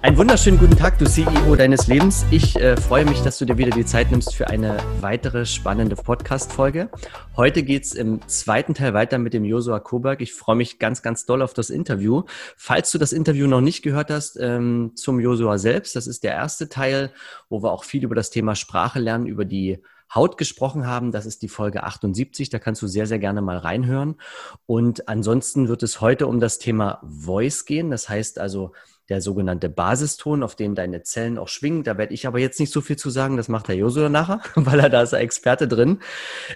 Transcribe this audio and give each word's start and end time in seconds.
Einen 0.00 0.16
wunderschönen 0.16 0.60
guten 0.60 0.76
Tag, 0.76 0.96
du 1.00 1.06
CEO 1.06 1.56
deines 1.56 1.88
Lebens. 1.88 2.24
Ich 2.30 2.54
äh, 2.54 2.76
freue 2.76 3.04
mich, 3.04 3.20
dass 3.22 3.36
du 3.36 3.44
dir 3.44 3.58
wieder 3.58 3.72
die 3.72 3.84
Zeit 3.84 4.12
nimmst 4.12 4.32
für 4.32 4.46
eine 4.46 4.76
weitere 5.00 5.44
spannende 5.44 5.96
Podcast-Folge. 5.96 6.88
Heute 7.36 7.64
geht's 7.64 7.94
im 7.94 8.20
zweiten 8.28 8.74
Teil 8.74 8.94
weiter 8.94 9.18
mit 9.18 9.34
dem 9.34 9.44
Josua 9.44 9.80
Koberg. 9.80 10.20
Ich 10.20 10.34
freue 10.34 10.54
mich 10.54 10.78
ganz, 10.78 11.02
ganz 11.02 11.26
doll 11.26 11.42
auf 11.42 11.52
das 11.52 11.68
Interview. 11.68 12.22
Falls 12.56 12.92
du 12.92 12.98
das 12.98 13.12
Interview 13.12 13.48
noch 13.48 13.60
nicht 13.60 13.82
gehört 13.82 14.12
hast 14.12 14.38
ähm, 14.40 14.92
zum 14.94 15.18
Josua 15.18 15.58
selbst, 15.58 15.96
das 15.96 16.06
ist 16.06 16.22
der 16.22 16.32
erste 16.32 16.68
Teil, 16.68 17.12
wo 17.48 17.60
wir 17.64 17.72
auch 17.72 17.82
viel 17.82 18.04
über 18.04 18.14
das 18.14 18.30
Thema 18.30 18.54
Sprache 18.54 19.00
lernen, 19.00 19.26
über 19.26 19.44
die 19.44 19.82
Haut 20.14 20.38
gesprochen 20.38 20.86
haben. 20.86 21.10
Das 21.10 21.26
ist 21.26 21.42
die 21.42 21.48
Folge 21.48 21.82
78. 21.82 22.50
Da 22.50 22.60
kannst 22.60 22.82
du 22.82 22.86
sehr, 22.86 23.08
sehr 23.08 23.18
gerne 23.18 23.42
mal 23.42 23.58
reinhören. 23.58 24.14
Und 24.64 25.08
ansonsten 25.08 25.66
wird 25.66 25.82
es 25.82 26.00
heute 26.00 26.28
um 26.28 26.38
das 26.38 26.60
Thema 26.60 27.02
Voice 27.02 27.64
gehen. 27.64 27.90
Das 27.90 28.08
heißt 28.08 28.38
also, 28.38 28.72
der 29.08 29.22
sogenannte 29.22 29.68
Basiston, 29.70 30.42
auf 30.42 30.54
dem 30.54 30.74
deine 30.74 31.02
Zellen 31.02 31.38
auch 31.38 31.48
schwingen. 31.48 31.82
Da 31.82 31.96
werde 31.96 32.12
ich 32.12 32.26
aber 32.26 32.38
jetzt 32.38 32.60
nicht 32.60 32.72
so 32.72 32.80
viel 32.80 32.96
zu 32.96 33.10
sagen, 33.10 33.36
das 33.36 33.48
macht 33.48 33.68
der 33.68 33.76
Josua 33.76 34.08
nachher, 34.08 34.40
weil 34.54 34.80
er 34.80 34.90
da 34.90 35.02
ist 35.02 35.12
er 35.12 35.20
Experte 35.20 35.66
drin. 35.66 36.00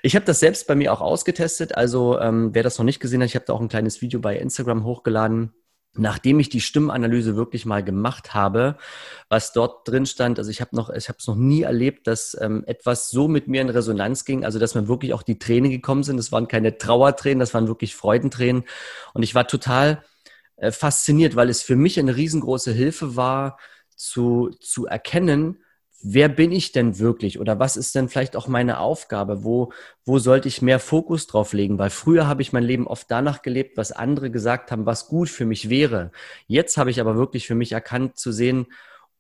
Ich 0.03 0.15
habe 0.15 0.27
das 0.27 0.41
selbst 0.41 0.67
bei 0.67 0.75
mir 0.75 0.93
auch 0.93 1.01
ausgetestet, 1.01 1.77
also 1.77 2.19
ähm, 2.19 2.51
wer 2.53 2.63
das 2.63 2.79
noch 2.79 2.85
nicht 2.85 3.01
gesehen 3.01 3.23
hat, 3.23 3.29
ich 3.29 3.35
habe 3.35 3.47
da 3.47 3.55
auch 3.55 3.61
ein 3.61 3.69
kleines 3.69 4.03
Video 4.03 4.21
bei 4.21 4.37
Instagram 4.37 4.85
hochgeladen. 4.85 5.53
Nachdem 5.95 6.41
ich 6.41 6.49
die 6.49 6.63
Stimmanalyse 6.63 7.37
wirklich 7.37 7.67
mal 7.67 7.85
gemacht 7.85 8.33
habe, 8.33 8.79
was 9.29 9.53
dort 9.53 9.87
drin 9.87 10.07
stand, 10.07 10.39
also 10.39 10.51
ich 10.51 10.63
habe 10.63 10.75
noch, 10.75 10.89
ich 10.89 11.11
habe 11.11 11.19
es 11.19 11.27
noch 11.27 11.37
nie 11.37 11.63
erlebt, 11.63 12.07
dass 12.07 12.35
ähm, 12.41 12.65
etwas 12.67 13.11
so 13.11 13.29
mit 13.29 13.47
mir 13.47 13.61
in 13.61 13.69
Resonanz 13.69 14.25
ging, 14.25 14.43
also 14.43 14.59
dass 14.59 14.75
mir 14.75 14.89
wirklich 14.89 15.13
auch 15.13 15.23
die 15.23 15.39
Tränen 15.39 15.71
gekommen 15.71 16.03
sind. 16.03 16.17
Das 16.17 16.33
waren 16.33 16.49
keine 16.49 16.79
Trauertränen, 16.79 17.41
das 17.41 17.53
waren 17.53 17.69
wirklich 17.69 17.95
Freudentränen. 17.95 18.65
Und 19.13 19.23
ich 19.23 19.35
war 19.35 19.47
total 19.47 20.03
äh, 20.63 20.71
fasziniert, 20.71 21.35
weil 21.35 21.49
es 21.49 21.61
für 21.61 21.75
mich 21.75 21.99
eine 21.99 22.15
riesengroße 22.15 22.73
Hilfe 22.73 23.17
war, 23.17 23.59
zu, 23.97 24.51
zu 24.61 24.87
erkennen, 24.87 25.59
wer 26.05 26.29
bin 26.29 26.53
ich 26.53 26.71
denn 26.71 27.01
wirklich 27.01 27.41
oder 27.41 27.59
was 27.59 27.77
ist 27.77 27.97
denn 27.97 28.09
vielleicht 28.09 28.37
auch 28.37 28.47
meine 28.47 28.79
Aufgabe? 28.79 29.43
Wo, 29.43 29.73
wo 30.05 30.21
sollte 30.21 30.47
ich 30.47 30.63
mehr 30.63 30.79
Fokus 30.79 31.27
drauf 31.27 31.53
legen? 31.53 31.79
Weil 31.79 31.91
früher 31.91 32.29
habe 32.29 32.43
ich 32.43 32.53
mein 32.53 32.63
Leben 32.63 32.87
oft 32.87 33.11
danach 33.11 33.43
gelebt, 33.43 33.77
was 33.77 33.91
andere 33.91 34.31
gesagt 34.31 34.71
haben, 34.71 34.87
was 34.87 35.09
gut 35.09 35.29
für 35.29 35.47
mich 35.47 35.69
wäre. 35.69 36.13
Jetzt 36.47 36.77
habe 36.77 36.91
ich 36.91 37.01
aber 37.01 37.17
wirklich 37.17 37.49
für 37.49 37.57
mich 37.57 37.73
erkannt 37.73 38.17
zu 38.17 38.31
sehen, 38.31 38.67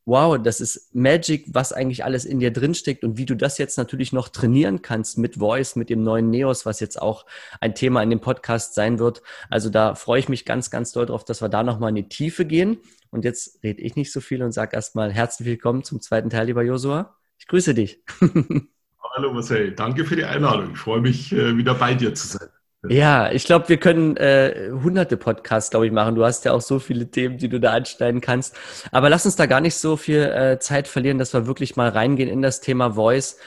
wow, 0.04 0.40
das 0.40 0.60
ist 0.60 0.94
Magic, 0.94 1.44
was 1.48 1.72
eigentlich 1.72 2.04
alles 2.04 2.24
in 2.24 2.40
dir 2.40 2.52
drinsteckt 2.52 3.04
und 3.04 3.18
wie 3.18 3.24
du 3.24 3.36
das 3.36 3.58
jetzt 3.58 3.78
natürlich 3.78 4.12
noch 4.12 4.28
trainieren 4.28 4.82
kannst 4.82 5.18
mit 5.18 5.36
Voice, 5.36 5.76
mit 5.76 5.90
dem 5.90 6.02
neuen 6.02 6.30
Neos, 6.30 6.66
was 6.66 6.80
jetzt 6.80 7.00
auch 7.00 7.24
ein 7.60 7.74
Thema 7.74 8.02
in 8.02 8.10
dem 8.10 8.20
Podcast 8.20 8.74
sein 8.74 8.98
wird. 8.98 9.22
Also 9.48 9.70
da 9.70 9.94
freue 9.94 10.20
ich 10.20 10.28
mich 10.28 10.44
ganz, 10.44 10.70
ganz 10.70 10.92
doll 10.92 11.06
drauf, 11.06 11.24
dass 11.24 11.42
wir 11.42 11.48
da 11.48 11.62
nochmal 11.62 11.90
in 11.90 11.96
die 11.96 12.08
Tiefe 12.08 12.44
gehen. 12.44 12.78
Und 13.10 13.24
jetzt 13.24 13.62
rede 13.62 13.82
ich 13.82 13.94
nicht 13.94 14.12
so 14.12 14.20
viel 14.20 14.42
und 14.42 14.52
sage 14.52 14.74
erstmal 14.74 15.12
herzlich 15.12 15.46
willkommen 15.46 15.84
zum 15.84 16.00
zweiten 16.00 16.30
Teil, 16.30 16.46
lieber 16.46 16.62
Josua. 16.62 17.16
Ich 17.38 17.46
grüße 17.46 17.74
dich. 17.74 18.02
Hallo 19.14 19.32
Marcel, 19.32 19.72
danke 19.72 20.04
für 20.04 20.16
die 20.16 20.24
Einladung. 20.24 20.72
Ich 20.72 20.78
freue 20.78 21.00
mich, 21.00 21.32
äh, 21.32 21.56
wieder 21.56 21.74
bei 21.74 21.94
dir 21.94 22.14
zu 22.14 22.26
sein. 22.28 22.48
Ja, 22.88 23.30
ich 23.30 23.44
glaube, 23.44 23.68
wir 23.68 23.76
können 23.76 24.16
äh, 24.16 24.70
hunderte 24.72 25.16
Podcasts, 25.16 25.70
glaube 25.70 25.86
ich, 25.86 25.92
machen. 25.92 26.16
Du 26.16 26.24
hast 26.24 26.44
ja 26.44 26.52
auch 26.52 26.60
so 26.60 26.80
viele 26.80 27.08
Themen, 27.08 27.38
die 27.38 27.48
du 27.48 27.60
da 27.60 27.72
anschneiden 27.72 28.20
kannst. 28.20 28.56
Aber 28.90 29.08
lass 29.08 29.24
uns 29.24 29.36
da 29.36 29.46
gar 29.46 29.60
nicht 29.60 29.76
so 29.76 29.96
viel 29.96 30.22
äh, 30.22 30.58
Zeit 30.58 30.88
verlieren, 30.88 31.18
dass 31.18 31.32
wir 31.32 31.46
wirklich 31.46 31.76
mal 31.76 31.90
reingehen 31.90 32.28
in 32.28 32.42
das 32.42 32.60
Thema 32.60 32.94
Voice. 32.94 33.38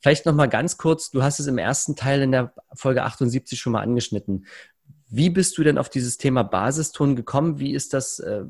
Vielleicht 0.00 0.24
noch 0.24 0.34
mal 0.34 0.46
ganz 0.46 0.78
kurz, 0.78 1.10
du 1.10 1.22
hast 1.22 1.38
es 1.38 1.48
im 1.48 1.58
ersten 1.58 1.96
Teil 1.96 2.22
in 2.22 2.32
der 2.32 2.54
Folge 2.72 3.02
78 3.02 3.58
schon 3.58 3.72
mal 3.72 3.82
angeschnitten. 3.82 4.46
Wie 5.10 5.30
bist 5.30 5.56
du 5.56 5.64
denn 5.64 5.78
auf 5.78 5.88
dieses 5.88 6.18
Thema 6.18 6.42
Basiston 6.42 7.16
gekommen? 7.16 7.58
Wie 7.58 7.72
ist 7.72 7.94
das 7.94 8.18
äh, 8.20 8.44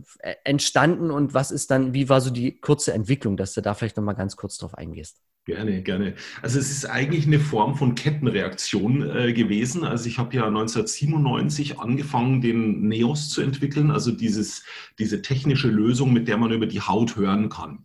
entstanden 0.45 1.11
und 1.11 1.35
was 1.35 1.51
ist 1.51 1.71
dann, 1.71 1.95
wie 1.95 2.09
war 2.09 2.21
so 2.21 2.31
die 2.31 2.59
kurze 2.61 2.93
Entwicklung, 2.93 3.37
dass 3.37 3.55
du 3.55 3.61
da 3.61 3.75
vielleicht 3.75 3.97
noch 3.97 4.05
mal 4.05 4.15
ganz 4.15 4.37
kurz 4.37 4.59
drauf 4.59 4.75
eingehst? 4.75 5.21
Gerne, 5.49 5.81
gerne. 5.83 6.13
Also 6.43 6.59
es 6.59 6.71
ist 6.71 6.85
eigentlich 6.85 7.27
eine 7.27 7.41
Form 7.41 7.75
von 7.75 7.95
Kettenreaktion 7.95 9.11
äh, 9.17 9.33
gewesen. 9.33 9.83
Also 9.83 10.07
ich 10.07 10.19
habe 10.19 10.37
ja 10.37 10.47
1997 10.47 11.81
angefangen, 11.81 12.43
den 12.43 12.87
NEOS 12.87 13.31
zu 13.31 13.41
entwickeln, 13.41 13.91
also 13.91 14.13
dieses, 14.13 14.63
diese 14.99 15.23
technische 15.23 15.69
Lösung, 15.69 16.13
mit 16.13 16.29
der 16.29 16.37
man 16.37 16.53
über 16.53 16.67
die 16.67 16.83
Haut 16.83 17.17
hören 17.17 17.49
kann. 17.49 17.79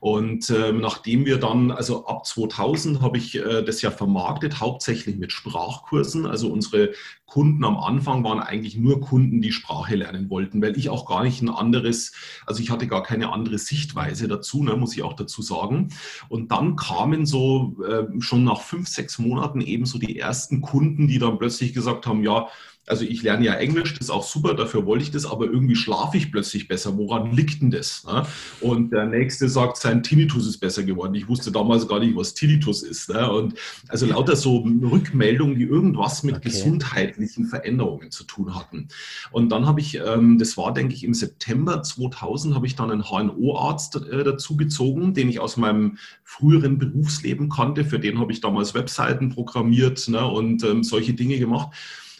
Und 0.00 0.48
äh, 0.48 0.72
nachdem 0.72 1.26
wir 1.26 1.36
dann, 1.36 1.70
also 1.70 2.06
ab 2.06 2.24
2000 2.24 3.02
habe 3.02 3.18
ich 3.18 3.36
äh, 3.36 3.62
das 3.64 3.82
ja 3.82 3.90
vermarktet, 3.90 4.58
hauptsächlich 4.58 5.18
mit 5.18 5.30
Sprachkursen. 5.30 6.24
Also 6.24 6.50
unsere 6.50 6.92
Kunden 7.30 7.64
am 7.64 7.78
Anfang 7.78 8.24
waren 8.24 8.40
eigentlich 8.40 8.76
nur 8.76 9.00
Kunden, 9.00 9.40
die 9.40 9.52
Sprache 9.52 9.94
lernen 9.94 10.30
wollten, 10.30 10.60
weil 10.60 10.76
ich 10.76 10.90
auch 10.90 11.06
gar 11.06 11.22
nicht 11.22 11.40
ein 11.40 11.48
anderes, 11.48 12.12
also 12.44 12.60
ich 12.60 12.70
hatte 12.70 12.88
gar 12.88 13.04
keine 13.04 13.32
andere 13.32 13.56
Sichtweise 13.56 14.26
dazu, 14.26 14.64
ne, 14.64 14.74
muss 14.74 14.96
ich 14.96 15.04
auch 15.04 15.14
dazu 15.14 15.40
sagen. 15.40 15.90
Und 16.28 16.50
dann 16.50 16.74
kamen 16.74 17.26
so 17.26 17.76
äh, 17.86 18.20
schon 18.20 18.42
nach 18.42 18.62
fünf, 18.62 18.88
sechs 18.88 19.20
Monaten 19.20 19.60
eben 19.60 19.86
so 19.86 19.98
die 19.98 20.18
ersten 20.18 20.60
Kunden, 20.60 21.06
die 21.06 21.20
dann 21.20 21.38
plötzlich 21.38 21.72
gesagt 21.72 22.08
haben, 22.08 22.24
ja, 22.24 22.48
also 22.90 23.04
ich 23.04 23.22
lerne 23.22 23.46
ja 23.46 23.54
Englisch, 23.54 23.94
das 23.94 24.08
ist 24.08 24.10
auch 24.10 24.24
super, 24.24 24.54
dafür 24.54 24.84
wollte 24.84 25.04
ich 25.04 25.12
das, 25.12 25.24
aber 25.24 25.46
irgendwie 25.46 25.76
schlafe 25.76 26.16
ich 26.16 26.32
plötzlich 26.32 26.66
besser. 26.66 26.98
Woran 26.98 27.32
liegt 27.32 27.62
denn 27.62 27.70
das? 27.70 28.04
Ne? 28.04 28.26
Und 28.60 28.90
der 28.90 29.06
nächste 29.06 29.48
sagt, 29.48 29.76
sein 29.76 30.02
Tinnitus 30.02 30.46
ist 30.46 30.58
besser 30.58 30.82
geworden. 30.82 31.14
Ich 31.14 31.28
wusste 31.28 31.52
damals 31.52 31.86
gar 31.86 32.00
nicht, 32.00 32.16
was 32.16 32.34
Tinnitus 32.34 32.82
ist. 32.82 33.08
Ne? 33.08 33.30
Und 33.30 33.54
also 33.88 34.06
lauter 34.06 34.34
so 34.34 34.58
Rückmeldungen, 34.58 35.56
die 35.56 35.64
irgendwas 35.64 36.24
mit 36.24 36.36
okay. 36.36 36.48
gesundheitlichen 36.48 37.46
Veränderungen 37.46 38.10
zu 38.10 38.24
tun 38.24 38.56
hatten. 38.56 38.88
Und 39.30 39.50
dann 39.50 39.66
habe 39.66 39.80
ich, 39.80 39.94
ähm, 39.94 40.38
das 40.38 40.56
war, 40.56 40.74
denke 40.74 40.94
ich, 40.94 41.04
im 41.04 41.14
September 41.14 41.84
2000, 41.84 42.56
habe 42.56 42.66
ich 42.66 42.74
dann 42.74 42.90
einen 42.90 43.04
HNO-Arzt 43.04 44.04
äh, 44.10 44.24
dazu 44.24 44.56
gezogen, 44.56 45.14
den 45.14 45.28
ich 45.28 45.38
aus 45.38 45.56
meinem 45.56 45.98
früheren 46.24 46.78
Berufsleben 46.78 47.50
kannte. 47.50 47.84
Für 47.84 48.00
den 48.00 48.18
habe 48.18 48.32
ich 48.32 48.40
damals 48.40 48.74
Webseiten 48.74 49.28
programmiert 49.28 50.08
ne? 50.08 50.26
und 50.26 50.64
ähm, 50.64 50.82
solche 50.82 51.14
Dinge 51.14 51.38
gemacht. 51.38 51.70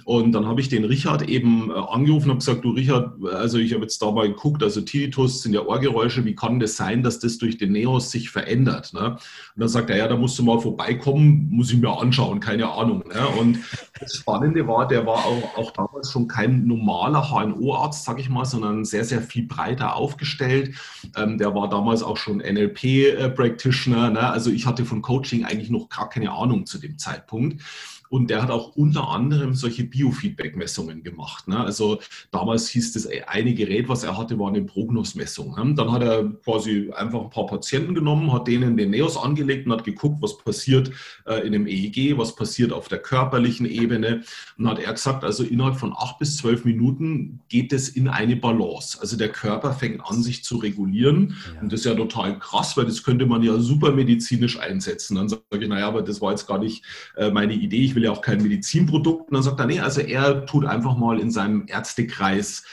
Und 0.05 0.33
dann 0.33 0.47
habe 0.47 0.61
ich 0.61 0.69
den 0.69 0.84
Richard 0.84 1.28
eben 1.28 1.71
äh, 1.71 1.75
angerufen 1.75 2.31
und 2.31 2.38
gesagt, 2.38 2.65
du 2.65 2.71
Richard, 2.71 3.15
also 3.33 3.59
ich 3.59 3.72
habe 3.72 3.83
jetzt 3.83 4.00
da 4.00 4.11
mal 4.11 4.28
geguckt, 4.28 4.62
also 4.62 4.81
Tinnitus 4.81 5.43
sind 5.43 5.53
ja 5.53 5.62
Ohrgeräusche, 5.62 6.25
wie 6.25 6.34
kann 6.34 6.60
das 6.60 6.77
sein, 6.77 7.03
dass 7.03 7.19
das 7.19 7.39
durch 7.39 7.59
den 7.59 7.72
Neos 7.72 8.10
sich 8.10 8.30
verändert? 8.30 8.92
Ne? 8.92 9.10
Und 9.10 9.21
dann 9.57 9.69
sagt 9.69 9.91
er, 9.91 9.97
ja, 9.97 10.09
da 10.09 10.16
musst 10.16 10.39
du 10.39 10.42
mal 10.42 10.60
vorbeikommen, 10.60 11.48
muss 11.51 11.72
ich 11.72 11.78
mir 11.78 11.91
anschauen, 11.91 12.41
keine 12.41 12.71
Ahnung. 12.71 13.04
Ne? 13.09 13.27
Und 13.39 13.59
das 13.98 14.16
Spannende 14.16 14.66
war, 14.66 14.89
der 14.89 15.07
war 15.07 15.24
auch, 15.24 15.57
auch 15.57 15.71
damals 15.72 16.10
schon 16.10 16.28
kein 16.28 16.66
normaler 16.66 17.30
HNO-Arzt, 17.30 18.04
sage 18.04 18.21
ich 18.21 18.28
mal, 18.28 18.45
sondern 18.45 18.84
sehr, 18.84 19.04
sehr 19.04 19.22
viel 19.22 19.47
breiter 19.47 19.97
aufgestellt. 19.97 20.74
Ähm, 21.16 21.39
der 21.39 21.54
war 21.54 21.69
damals 21.69 22.03
auch 22.03 22.16
schon 22.16 22.39
NLP-Practitioner. 22.39 24.09
Äh, 24.09 24.13
ne? 24.13 24.30
Also 24.30 24.51
ich 24.51 24.66
hatte 24.66 24.84
von 24.84 25.03
Coaching 25.03 25.45
eigentlich 25.45 25.71
noch 25.71 25.89
gar 25.89 26.09
keine 26.09 26.33
Ahnung 26.33 26.66
zu 26.66 26.78
dem 26.78 26.98
Zeitpunkt. 26.98 27.63
Und 28.10 28.28
der 28.28 28.42
hat 28.42 28.51
auch 28.51 28.74
unter 28.74 29.09
anderem 29.09 29.54
solche 29.54 29.84
Biofeedback-Messungen 29.84 31.04
gemacht. 31.04 31.47
Ne? 31.47 31.60
Also 31.60 32.01
damals 32.33 32.68
hieß 32.68 32.92
das 32.92 33.07
eine 33.07 33.54
Gerät, 33.54 33.89
was 33.89 34.03
er 34.03 34.18
hatte, 34.18 34.36
war 34.36 34.48
eine 34.48 34.62
Prognosmessung. 34.62 35.54
Ne? 35.54 35.74
Dann 35.77 35.92
hat 35.92 36.03
er 36.03 36.24
quasi 36.45 36.91
einfach 36.92 37.22
ein 37.22 37.30
paar 37.30 37.47
Patienten 37.47 37.95
genommen, 37.95 38.33
hat 38.33 38.48
denen 38.48 38.77
den 38.77 38.91
Neos 38.91 39.16
angelegt 39.16 39.66
und 39.66 39.72
hat 39.72 39.84
geguckt, 39.84 40.16
was 40.21 40.36
passiert 40.39 40.91
äh, 41.24 41.47
in 41.47 41.53
dem 41.53 41.68
EEG, 41.68 42.18
was 42.18 42.34
passiert 42.34 42.72
auf 42.72 42.89
der 42.89 42.98
körperlichen 42.98 43.65
Ebene. 43.65 44.22
Und 44.59 44.68
hat 44.68 44.80
er 44.80 44.92
gesagt, 44.92 45.22
also 45.22 45.45
innerhalb 45.45 45.77
von 45.77 45.95
acht 45.97 46.18
bis 46.18 46.36
zwölf 46.36 46.65
Minuten 46.65 47.39
geht 47.48 47.72
es 47.72 47.89
in 47.89 48.09
eine 48.09 48.34
Balance. 48.34 48.98
Also 49.01 49.16
der 49.16 49.28
Körper 49.28 49.72
fängt 49.72 50.01
an, 50.04 50.24
sich 50.24 50.42
zu 50.42 50.57
regulieren. 50.57 51.36
Ja. 51.54 51.60
Und 51.60 51.72
das 51.72 51.80
ist 51.80 51.86
ja 51.86 51.95
total 51.95 52.41
krass, 52.41 52.77
weil 52.77 52.86
das 52.86 53.04
könnte 53.04 53.27
man 53.27 53.45
ja 53.45 53.57
super 53.60 53.92
medizinisch 53.92 54.59
einsetzen. 54.59 55.15
Dann 55.15 55.28
sage 55.28 55.42
ich, 55.53 55.68
naja, 55.68 55.86
aber 55.86 56.03
das 56.03 56.21
war 56.21 56.33
jetzt 56.33 56.48
gar 56.48 56.59
nicht 56.59 56.84
äh, 57.16 57.30
meine 57.30 57.54
Idee. 57.54 57.84
Ich 57.84 57.95
will 57.95 57.99
ja 58.02 58.10
auch 58.10 58.22
kein 58.22 58.42
Medizinprodukt. 58.42 59.28
Und 59.28 59.34
dann 59.34 59.42
sagt 59.42 59.60
er, 59.60 59.66
nee, 59.66 59.80
also 59.80 60.00
er 60.00 60.47
tut 60.47 60.64
einfach 60.64 60.97
mal 60.97 61.18
in 61.20 61.30
seinem 61.30 61.64
Ärztekreis 61.66 62.64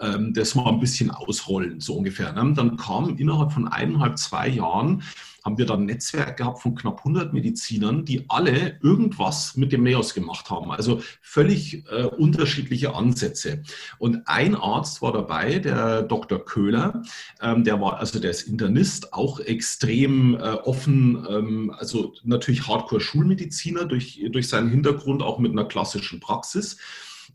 ähm, 0.00 0.32
das 0.34 0.54
mal 0.54 0.68
ein 0.68 0.80
bisschen 0.80 1.10
ausrollen, 1.10 1.80
so 1.80 1.94
ungefähr. 1.94 2.32
Ne? 2.32 2.52
Dann 2.54 2.76
kam 2.76 3.16
innerhalb 3.16 3.52
von 3.52 3.68
eineinhalb, 3.68 4.18
zwei 4.18 4.48
Jahren 4.48 5.02
haben 5.44 5.58
wir 5.58 5.66
dann 5.66 5.80
ein 5.82 5.86
Netzwerk 5.86 6.36
gehabt 6.36 6.62
von 6.62 6.74
knapp 6.74 6.98
100 6.98 7.32
Medizinern, 7.32 8.04
die 8.04 8.24
alle 8.28 8.78
irgendwas 8.82 9.56
mit 9.56 9.72
dem 9.72 9.82
NEOS 9.82 10.14
gemacht 10.14 10.50
haben. 10.50 10.70
Also 10.70 11.02
völlig 11.20 11.84
äh, 11.90 12.04
unterschiedliche 12.04 12.94
Ansätze. 12.94 13.62
Und 13.98 14.22
ein 14.26 14.54
Arzt 14.54 15.02
war 15.02 15.12
dabei, 15.12 15.58
der 15.58 16.02
Dr. 16.02 16.44
Köhler, 16.44 17.02
ähm, 17.40 17.64
der 17.64 17.80
war, 17.80 17.98
also 17.98 18.20
der 18.20 18.30
ist 18.30 18.42
Internist, 18.42 19.12
auch 19.12 19.40
extrem 19.40 20.34
äh, 20.34 20.38
offen, 20.38 21.26
ähm, 21.28 21.74
also 21.76 22.14
natürlich 22.22 22.68
Hardcore-Schulmediziner 22.68 23.84
durch, 23.84 24.24
durch 24.30 24.48
seinen 24.48 24.70
Hintergrund, 24.70 25.22
auch 25.22 25.38
mit 25.38 25.52
einer 25.52 25.64
klassischen 25.64 26.20
Praxis. 26.20 26.78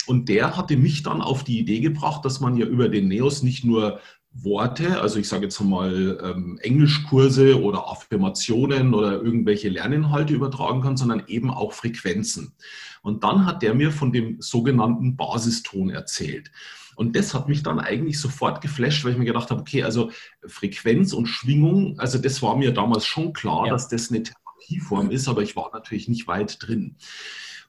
Und 0.05 0.29
der 0.29 0.55
hatte 0.55 0.77
mich 0.77 1.03
dann 1.03 1.21
auf 1.21 1.43
die 1.43 1.59
Idee 1.59 1.81
gebracht, 1.81 2.23
dass 2.23 2.39
man 2.39 2.55
ja 2.55 2.65
über 2.65 2.87
den 2.87 3.09
NEOS 3.09 3.43
nicht 3.43 3.65
nur 3.65 3.99
Worte, 4.43 5.01
also 5.01 5.19
ich 5.19 5.27
sage 5.27 5.43
jetzt 5.43 5.59
mal 5.61 6.19
ähm, 6.23 6.59
Englischkurse 6.61 7.61
oder 7.61 7.87
Affirmationen 7.87 8.93
oder 8.93 9.13
irgendwelche 9.13 9.69
Lerninhalte 9.69 10.33
übertragen 10.33 10.81
kann, 10.81 10.97
sondern 10.97 11.23
eben 11.27 11.49
auch 11.49 11.73
Frequenzen. 11.73 12.53
Und 13.01 13.23
dann 13.23 13.45
hat 13.45 13.61
der 13.61 13.73
mir 13.73 13.91
von 13.91 14.11
dem 14.11 14.41
sogenannten 14.41 15.15
Basiston 15.15 15.89
erzählt. 15.89 16.51
Und 16.95 17.15
das 17.15 17.33
hat 17.33 17.47
mich 17.47 17.61
dann 17.61 17.79
eigentlich 17.79 18.19
sofort 18.19 18.59
geflasht, 18.59 19.05
weil 19.05 19.11
ich 19.11 19.17
mir 19.19 19.25
gedacht 19.25 19.51
habe, 19.51 19.61
okay, 19.61 19.83
also 19.83 20.11
Frequenz 20.45 21.13
und 21.13 21.27
Schwingung, 21.27 21.99
also 21.99 22.17
das 22.17 22.41
war 22.41 22.57
mir 22.57 22.73
damals 22.73 23.05
schon 23.05 23.33
klar, 23.33 23.67
ja. 23.67 23.73
dass 23.73 23.87
das 23.87 24.09
eine 24.09 24.23
Therapieform 24.23 25.11
ist, 25.11 25.27
aber 25.27 25.43
ich 25.43 25.55
war 25.55 25.69
natürlich 25.73 26.07
nicht 26.07 26.27
weit 26.27 26.57
drin. 26.59 26.95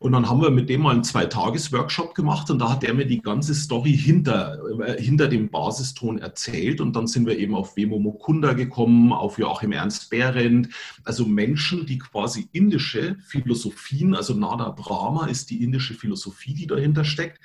Und 0.01 0.13
dann 0.13 0.29
haben 0.29 0.41
wir 0.41 0.51
mit 0.51 0.69
dem 0.69 0.83
mal 0.83 0.93
einen 0.93 1.03
Zwei-Tages-Workshop 1.03 2.15
gemacht 2.15 2.51
und 2.51 2.61
da 2.61 2.71
hat 2.71 2.85
er 2.85 2.95
mir 2.95 3.07
die 3.07 3.21
ganze 3.21 3.53
Story 3.53 3.97
hinter, 3.97 4.59
äh, 4.81 5.03
hinter 5.03 5.27
dem 5.27 5.51
Basiston 5.51 6.19
erzählt. 6.19 6.81
Und 6.81 6.95
dann 6.95 7.09
sind 7.09 7.27
wir 7.27 7.37
eben 7.37 7.55
auf 7.55 7.77
Wemo 7.77 7.99
Mukunda 7.99 8.53
gekommen, 8.53 9.13
auf 9.13 9.39
Joachim 9.39 9.73
Ernst 9.73 10.09
Behrendt, 10.11 10.69
also 11.03 11.27
Menschen, 11.27 11.85
die 11.85 11.99
quasi 11.99 12.49
indische 12.53 13.17
Philosophien, 13.27 14.15
also 14.15 14.35
Nada 14.35 14.71
Brahma 14.71 15.27
ist 15.27 15.51
die 15.51 15.65
indische 15.65 15.95
Philosophie, 15.95 16.55
die 16.55 16.69
dahinter 16.69 17.05
steckt, 17.05 17.41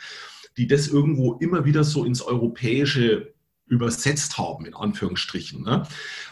die 0.56 0.68
das 0.68 0.88
irgendwo 0.88 1.34
immer 1.34 1.66
wieder 1.66 1.84
so 1.84 2.06
ins 2.06 2.22
Europäische 2.22 3.33
übersetzt 3.68 4.38
haben, 4.38 4.66
in 4.66 4.76
Anführungsstrichen. 4.76 5.64
Ne? 5.64 5.84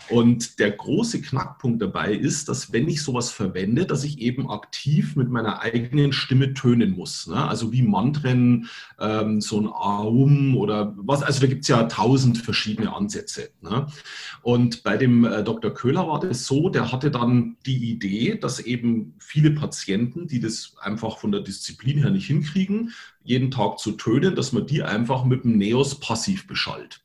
Und 0.09 0.59
der 0.59 0.71
große 0.71 1.21
Knackpunkt 1.21 1.81
dabei 1.81 2.13
ist, 2.13 2.49
dass 2.49 2.73
wenn 2.73 2.89
ich 2.89 3.01
sowas 3.01 3.31
verwende, 3.31 3.85
dass 3.85 4.03
ich 4.03 4.19
eben 4.19 4.49
aktiv 4.49 5.15
mit 5.15 5.29
meiner 5.29 5.61
eigenen 5.61 6.11
Stimme 6.11 6.53
tönen 6.53 6.91
muss. 6.91 7.27
Ne? 7.27 7.47
Also 7.47 7.71
wie 7.71 7.83
Mantren, 7.83 8.69
ähm, 8.99 9.39
so 9.39 9.61
ein 9.61 9.67
Aum 9.67 10.57
oder 10.57 10.93
was. 10.97 11.23
Also 11.23 11.39
da 11.39 11.47
gibt 11.47 11.61
es 11.61 11.69
ja 11.69 11.83
tausend 11.83 12.37
verschiedene 12.37 12.93
Ansätze. 12.93 13.49
Ne? 13.61 13.87
Und 14.41 14.83
bei 14.83 14.97
dem 14.97 15.23
äh, 15.23 15.43
Dr. 15.43 15.73
Köhler 15.73 16.07
war 16.07 16.19
das 16.19 16.45
so, 16.45 16.69
der 16.69 16.91
hatte 16.91 17.11
dann 17.11 17.55
die 17.65 17.91
Idee, 17.91 18.37
dass 18.37 18.59
eben 18.59 19.15
viele 19.19 19.51
Patienten, 19.51 20.27
die 20.27 20.41
das 20.41 20.73
einfach 20.81 21.17
von 21.17 21.31
der 21.31 21.41
Disziplin 21.41 21.99
her 21.99 22.11
nicht 22.11 22.27
hinkriegen, 22.27 22.91
jeden 23.23 23.51
Tag 23.51 23.79
zu 23.79 23.93
tönen, 23.93 24.35
dass 24.35 24.51
man 24.51 24.67
die 24.67 24.83
einfach 24.83 25.23
mit 25.23 25.45
dem 25.45 25.57
Neos 25.57 25.99
passiv 25.99 26.47
beschallt. 26.47 27.01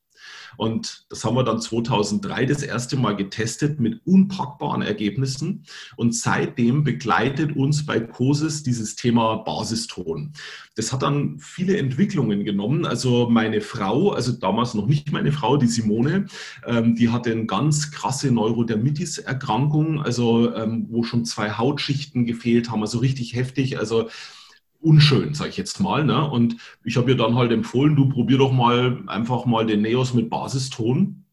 Und 0.57 1.07
das 1.09 1.25
haben 1.25 1.37
wir 1.37 1.45
dann 1.45 1.61
2003 1.61 2.47
das 2.47 2.63
erste 2.63 2.97
Mal 2.97 3.17
getestet 3.17 3.81
mit 3.81 4.01
unpackbaren 4.05 4.83
Ergebnissen. 4.83 5.65
Und 5.97 6.15
seitdem 6.15 6.85
begleitet 6.85 7.57
uns 7.57 7.87
bei 7.87 8.01
COSIS 8.01 8.63
dieses 8.63 8.97
Thema 8.97 9.37
Basiston. 9.37 10.33
Das 10.75 10.93
hat 10.93 11.03
dann 11.03 11.39
viele 11.39 11.77
Entwicklungen 11.79 12.45
genommen. 12.45 12.85
Also 12.85 13.29
meine 13.31 13.61
Frau, 13.61 14.11
also 14.11 14.33
damals 14.33 14.75
noch 14.75 14.87
nicht 14.87 15.13
meine 15.13 15.33
Frau, 15.33 15.57
die 15.57 15.69
Simone, 15.69 16.27
ähm, 16.67 16.95
die 16.95 17.09
hatte 17.09 17.33
eine 17.33 17.47
ganz 17.47 17.91
krasse 17.91 18.31
Neurodermitis-Erkrankung, 18.31 20.03
also 20.03 20.55
ähm, 20.55 20.87
wo 20.91 21.03
schon 21.03 21.25
zwei 21.25 21.53
Hautschichten 21.53 22.27
gefehlt 22.27 22.71
haben, 22.71 22.83
also 22.83 22.99
richtig 22.99 23.35
heftig. 23.35 23.79
Also 23.79 24.09
unschön, 24.87 25.35
sage 25.35 25.51
ich 25.51 25.57
jetzt 25.57 25.81
mal. 25.81 26.05
Ne? 26.05 26.29
Und 26.31 26.57
ich 26.85 26.97
habe 26.97 27.11
ihr 27.11 27.17
dann 27.17 27.35
halt 27.35 27.51
empfohlen, 27.51 27.97
du 27.97 28.09
probier 28.09 28.39
doch 28.39 28.53
mal 28.53 29.03
einfach 29.09 29.45
mal 29.45 29.67
den 29.67 29.83
Neos 29.83 30.15
mit 30.15 30.31
Basiston. 30.31 31.25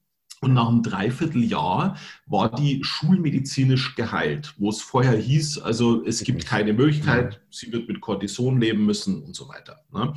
Und 0.42 0.56
nach 0.56 0.68
einem 0.68 0.84
Dreivierteljahr 0.84 1.96
war 2.26 2.54
die 2.54 2.84
schulmedizinisch 2.84 3.96
geheilt, 3.96 4.54
wo 4.58 4.70
es 4.72 4.82
vorher 4.82 5.16
hieß, 5.16 5.60
also 5.60 6.04
es 6.06 6.22
gibt 6.26 6.46
keine 6.46 6.74
Möglichkeit, 6.74 7.40
sie 7.50 7.72
wird 7.72 7.88
mit 7.88 8.02
Cortison 8.02 8.60
leben 8.60 8.86
müssen 8.86 9.24
und 9.24 9.38
so 9.38 9.48
weiter. 9.48 9.86
Ne? 9.94 10.14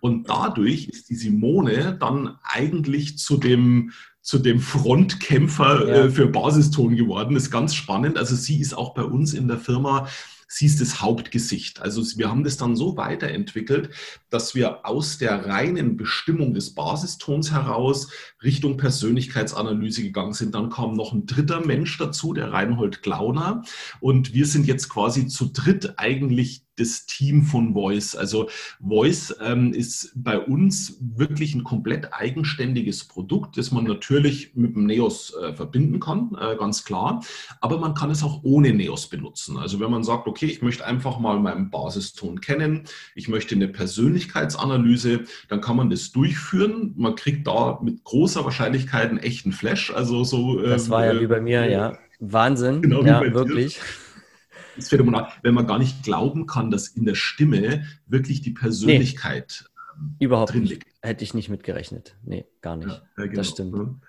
Und 0.00 0.28
dadurch 0.28 0.88
ist 0.88 1.10
die 1.10 1.14
Simone 1.14 1.96
dann 2.00 2.38
eigentlich 2.42 3.18
zu 3.18 3.36
dem, 3.36 3.92
zu 4.20 4.40
dem 4.40 4.58
Frontkämpfer 4.58 5.88
ja. 5.88 5.94
äh, 5.94 6.10
für 6.10 6.26
Basiston 6.26 6.96
geworden. 6.96 7.34
Das 7.34 7.44
ist 7.44 7.50
ganz 7.52 7.76
spannend. 7.76 8.18
Also 8.18 8.34
sie 8.34 8.60
ist 8.60 8.76
auch 8.76 8.94
bei 8.94 9.04
uns 9.04 9.32
in 9.32 9.46
der 9.46 9.58
Firma 9.58 10.08
sie 10.48 10.66
ist 10.66 10.80
das 10.80 11.00
Hauptgesicht. 11.00 11.80
Also 11.80 12.02
wir 12.18 12.30
haben 12.30 12.42
das 12.42 12.56
dann 12.56 12.74
so 12.74 12.96
weiterentwickelt, 12.96 13.90
dass 14.30 14.54
wir 14.54 14.86
aus 14.86 15.18
der 15.18 15.46
reinen 15.46 15.96
Bestimmung 15.96 16.54
des 16.54 16.74
Basistons 16.74 17.52
heraus 17.52 18.10
Richtung 18.42 18.78
Persönlichkeitsanalyse 18.78 20.02
gegangen 20.02 20.32
sind. 20.32 20.54
Dann 20.54 20.70
kam 20.70 20.94
noch 20.94 21.12
ein 21.12 21.26
dritter 21.26 21.64
Mensch 21.64 21.98
dazu, 21.98 22.32
der 22.32 22.52
Reinhold 22.52 23.02
Glauner. 23.02 23.62
Und 24.00 24.32
wir 24.32 24.46
sind 24.46 24.66
jetzt 24.66 24.88
quasi 24.88 25.28
zu 25.28 25.50
dritt 25.52 25.94
eigentlich 25.98 26.67
das 26.78 27.06
Team 27.06 27.42
von 27.42 27.74
Voice. 27.74 28.16
Also 28.16 28.48
Voice 28.80 29.34
ähm, 29.42 29.72
ist 29.72 30.12
bei 30.14 30.38
uns 30.38 30.98
wirklich 31.00 31.54
ein 31.54 31.64
komplett 31.64 32.12
eigenständiges 32.12 33.04
Produkt, 33.04 33.56
das 33.56 33.70
man 33.70 33.84
natürlich 33.84 34.54
mit 34.54 34.74
dem 34.74 34.86
Neos 34.86 35.34
äh, 35.42 35.52
verbinden 35.52 36.00
kann, 36.00 36.36
äh, 36.40 36.56
ganz 36.56 36.84
klar. 36.84 37.22
Aber 37.60 37.78
man 37.78 37.94
kann 37.94 38.10
es 38.10 38.22
auch 38.22 38.42
ohne 38.42 38.72
Neos 38.72 39.08
benutzen. 39.08 39.56
Also 39.58 39.80
wenn 39.80 39.90
man 39.90 40.04
sagt, 40.04 40.26
okay, 40.26 40.46
ich 40.46 40.62
möchte 40.62 40.84
einfach 40.84 41.18
mal 41.18 41.38
meinen 41.38 41.70
Basiston 41.70 42.40
kennen, 42.40 42.84
ich 43.14 43.28
möchte 43.28 43.54
eine 43.54 43.68
Persönlichkeitsanalyse, 43.68 45.24
dann 45.48 45.60
kann 45.60 45.76
man 45.76 45.90
das 45.90 46.12
durchführen. 46.12 46.94
Man 46.96 47.14
kriegt 47.14 47.46
da 47.46 47.78
mit 47.82 48.04
großer 48.04 48.44
Wahrscheinlichkeit 48.44 49.10
einen 49.10 49.18
echten 49.18 49.52
Flash. 49.52 49.92
Also 49.92 50.24
so. 50.24 50.62
Äh, 50.62 50.70
das 50.70 50.90
war 50.90 51.04
ja 51.04 51.20
wie 51.20 51.26
bei 51.26 51.40
mir, 51.40 51.62
äh, 51.62 51.72
ja. 51.72 51.98
Wahnsinn. 52.20 52.82
Genau, 52.82 53.02
ja, 53.04 53.20
wirklich. 53.32 53.74
Dir 53.76 54.07
ist 54.78 54.90
phänomenal, 54.90 55.28
wenn 55.42 55.54
man 55.54 55.66
gar 55.66 55.78
nicht 55.78 56.02
glauben 56.02 56.46
kann, 56.46 56.70
dass 56.70 56.88
in 56.88 57.04
der 57.04 57.14
Stimme 57.14 57.84
wirklich 58.06 58.40
die 58.42 58.52
Persönlichkeit 58.52 59.64
nee, 59.66 59.94
ähm, 59.98 60.16
überhaupt 60.20 60.52
drin 60.52 60.64
liegt. 60.64 60.86
Hätte 61.02 61.24
ich 61.24 61.34
nicht 61.34 61.48
mitgerechnet. 61.48 62.16
Nee, 62.24 62.44
gar 62.60 62.76
nicht. 62.76 62.88
Ja, 62.88 63.24
genau. 63.24 63.34
Das 63.34 63.48
stimmt. 63.48 64.00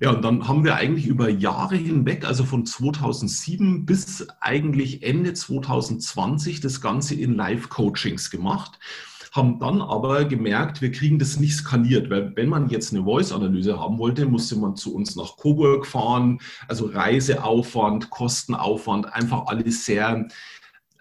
Ja, 0.00 0.12
und 0.12 0.22
dann 0.22 0.48
haben 0.48 0.64
wir 0.64 0.76
eigentlich 0.76 1.06
über 1.06 1.28
Jahre 1.28 1.76
hinweg, 1.76 2.24
also 2.24 2.44
von 2.44 2.64
2007 2.64 3.84
bis 3.84 4.26
eigentlich 4.40 5.02
Ende 5.02 5.34
2020, 5.34 6.60
das 6.60 6.80
Ganze 6.80 7.14
in 7.14 7.34
Live-Coachings 7.34 8.30
gemacht 8.30 8.78
haben 9.34 9.58
dann 9.58 9.82
aber 9.82 10.24
gemerkt, 10.26 10.80
wir 10.80 10.92
kriegen 10.92 11.18
das 11.18 11.40
nicht 11.40 11.56
skaliert, 11.56 12.08
weil 12.08 12.36
wenn 12.36 12.48
man 12.48 12.68
jetzt 12.68 12.94
eine 12.94 13.02
Voice-Analyse 13.02 13.80
haben 13.80 13.98
wollte, 13.98 14.26
musste 14.26 14.56
man 14.56 14.76
zu 14.76 14.94
uns 14.94 15.16
nach 15.16 15.36
Coburg 15.36 15.86
fahren, 15.86 16.38
also 16.68 16.86
Reiseaufwand, 16.86 18.10
Kostenaufwand, 18.10 19.12
einfach 19.12 19.46
alles 19.46 19.84
sehr, 19.84 20.28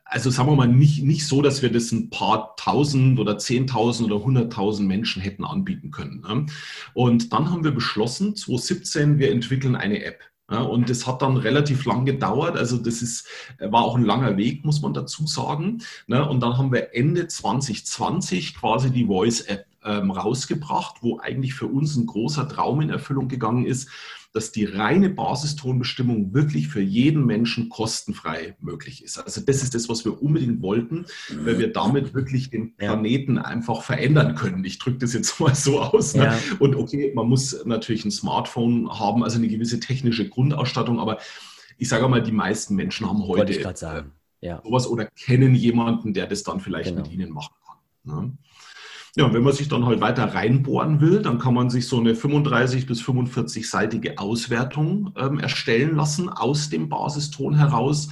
also 0.03 0.31
sagen 0.31 0.49
wir 0.49 0.55
mal 0.55 0.67
nicht, 0.67 1.03
nicht 1.03 1.27
so, 1.27 1.43
dass 1.43 1.61
wir 1.61 1.71
das 1.71 1.91
ein 1.91 2.09
paar 2.09 2.55
tausend 2.55 3.19
oder 3.19 3.37
zehntausend 3.37 4.11
oder 4.11 4.23
hunderttausend 4.23 4.87
Menschen 4.87 5.21
hätten 5.21 5.45
anbieten 5.45 5.91
können. 5.91 6.21
Ne? 6.21 6.47
Und 6.95 7.33
dann 7.33 7.51
haben 7.51 7.63
wir 7.63 7.71
beschlossen, 7.71 8.35
2017, 8.35 9.19
wir 9.19 9.31
entwickeln 9.31 9.75
eine 9.75 10.03
App. 10.03 10.32
Ja, 10.53 10.61
und 10.61 10.87
das 10.87 11.07
hat 11.07 11.23
dann 11.23 11.37
relativ 11.37 11.83
lang 11.85 12.05
gedauert. 12.05 12.57
Also 12.57 12.77
das 12.77 13.01
ist, 13.01 13.27
war 13.59 13.83
auch 13.83 13.95
ein 13.95 14.05
langer 14.05 14.37
Weg, 14.37 14.63
muss 14.63 14.83
man 14.83 14.93
dazu 14.93 15.25
sagen. 15.25 15.81
Ne? 16.05 16.29
Und 16.29 16.41
dann 16.41 16.59
haben 16.59 16.71
wir 16.71 16.93
Ende 16.93 17.27
2020 17.27 18.53
quasi 18.53 18.91
die 18.91 19.07
Voice-App 19.07 19.65
ähm, 19.83 20.11
rausgebracht, 20.11 20.97
wo 21.01 21.17
eigentlich 21.17 21.55
für 21.55 21.65
uns 21.65 21.95
ein 21.95 22.05
großer 22.05 22.47
Traum 22.47 22.81
in 22.81 22.91
Erfüllung 22.91 23.29
gegangen 23.29 23.65
ist 23.65 23.89
dass 24.33 24.51
die 24.51 24.65
reine 24.65 25.11
Basistonbestimmung 25.11 26.33
wirklich 26.33 26.67
für 26.67 26.81
jeden 26.81 27.25
Menschen 27.25 27.69
kostenfrei 27.69 28.55
möglich 28.59 29.03
ist. 29.03 29.19
Also 29.19 29.41
das 29.41 29.61
ist 29.61 29.75
das, 29.75 29.89
was 29.89 30.05
wir 30.05 30.21
unbedingt 30.21 30.61
wollten, 30.63 31.05
weil 31.43 31.59
wir 31.59 31.71
damit 31.71 32.15
wirklich 32.15 32.49
den 32.49 32.75
Planeten 32.75 33.37
einfach 33.37 33.83
verändern 33.83 34.33
können. 34.33 34.65
Ich 34.65 34.79
drücke 34.79 34.97
das 34.97 35.13
jetzt 35.13 35.39
mal 35.39 35.53
so 35.53 35.81
aus. 35.81 36.15
Ne? 36.15 36.23
Ja. 36.23 36.39
Und 36.59 36.75
okay, 36.75 37.11
man 37.13 37.29
muss 37.29 37.63
natürlich 37.65 38.05
ein 38.05 38.11
Smartphone 38.11 38.89
haben, 38.89 39.23
also 39.23 39.37
eine 39.37 39.47
gewisse 39.47 39.79
technische 39.79 40.27
Grundausstattung, 40.27 40.99
aber 40.99 41.19
ich 41.77 41.87
sage 41.89 42.07
mal, 42.07 42.23
die 42.23 42.31
meisten 42.31 42.75
Menschen 42.75 43.07
haben 43.07 43.27
heute 43.27 43.53
ja. 44.41 44.61
sowas 44.63 44.87
oder 44.87 45.05
kennen 45.05 45.53
jemanden, 45.53 46.13
der 46.13 46.27
das 46.27 46.43
dann 46.43 46.59
vielleicht 46.59 46.89
genau. 46.89 47.03
mit 47.03 47.11
ihnen 47.11 47.29
machen 47.29 47.53
kann. 47.65 48.25
Ne? 48.25 48.37
Ja, 49.15 49.31
wenn 49.31 49.43
man 49.43 49.53
sich 49.53 49.67
dann 49.67 49.85
halt 49.85 50.01
weiter 50.01 50.33
reinbohren 50.33 50.99
will, 50.99 51.21
dann 51.21 51.37
kann 51.37 51.53
man 51.53 51.69
sich 51.69 51.87
so 51.87 51.99
eine 51.99 52.15
35 52.15 52.87
bis 52.87 53.03
45-seitige 53.03 54.17
Auswertung 54.17 55.13
ähm, 55.15 55.37
erstellen 55.37 55.95
lassen 55.95 56.29
aus 56.29 56.69
dem 56.69 56.89
Basiston 56.89 57.55
heraus, 57.55 58.09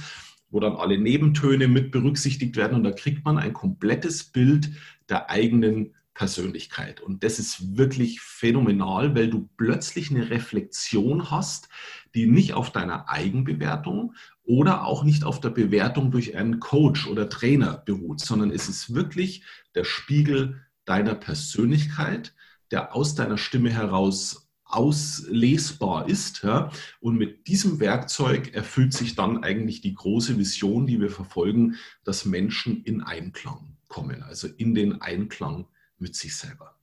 wo 0.50 0.60
dann 0.60 0.76
alle 0.76 0.98
Nebentöne 0.98 1.66
mit 1.66 1.90
berücksichtigt 1.90 2.54
werden 2.54 2.76
und 2.76 2.84
da 2.84 2.92
kriegt 2.92 3.24
man 3.24 3.36
ein 3.36 3.52
komplettes 3.52 4.22
Bild 4.22 4.70
der 5.08 5.28
eigenen 5.28 5.92
Persönlichkeit. 6.14 7.00
Und 7.00 7.24
das 7.24 7.40
ist 7.40 7.76
wirklich 7.76 8.20
phänomenal, 8.20 9.16
weil 9.16 9.28
du 9.28 9.48
plötzlich 9.56 10.12
eine 10.12 10.30
Reflexion 10.30 11.32
hast, 11.32 11.68
die 12.14 12.26
nicht 12.26 12.52
auf 12.52 12.70
deiner 12.70 13.08
Eigenbewertung 13.08 14.14
oder 14.44 14.84
auch 14.84 15.02
nicht 15.02 15.24
auf 15.24 15.40
der 15.40 15.50
Bewertung 15.50 16.12
durch 16.12 16.36
einen 16.36 16.60
Coach 16.60 17.08
oder 17.08 17.28
Trainer 17.28 17.82
beruht, 17.84 18.20
sondern 18.20 18.52
es 18.52 18.68
ist 18.68 18.94
wirklich 18.94 19.42
der 19.74 19.82
Spiegel 19.82 20.60
deiner 20.84 21.14
Persönlichkeit, 21.14 22.34
der 22.70 22.94
aus 22.94 23.14
deiner 23.14 23.38
Stimme 23.38 23.70
heraus 23.70 24.48
auslesbar 24.64 26.08
ist. 26.08 26.42
Ja? 26.42 26.70
Und 27.00 27.16
mit 27.16 27.46
diesem 27.46 27.78
Werkzeug 27.78 28.54
erfüllt 28.54 28.94
sich 28.94 29.14
dann 29.14 29.44
eigentlich 29.44 29.82
die 29.82 29.94
große 29.94 30.38
Vision, 30.38 30.86
die 30.86 31.00
wir 31.00 31.10
verfolgen, 31.10 31.76
dass 32.04 32.24
Menschen 32.24 32.82
in 32.84 33.02
Einklang 33.02 33.76
kommen, 33.88 34.22
also 34.22 34.48
in 34.48 34.74
den 34.74 35.02
Einklang 35.02 35.66
mit 35.98 36.16
sich 36.16 36.34
selber. 36.36 36.74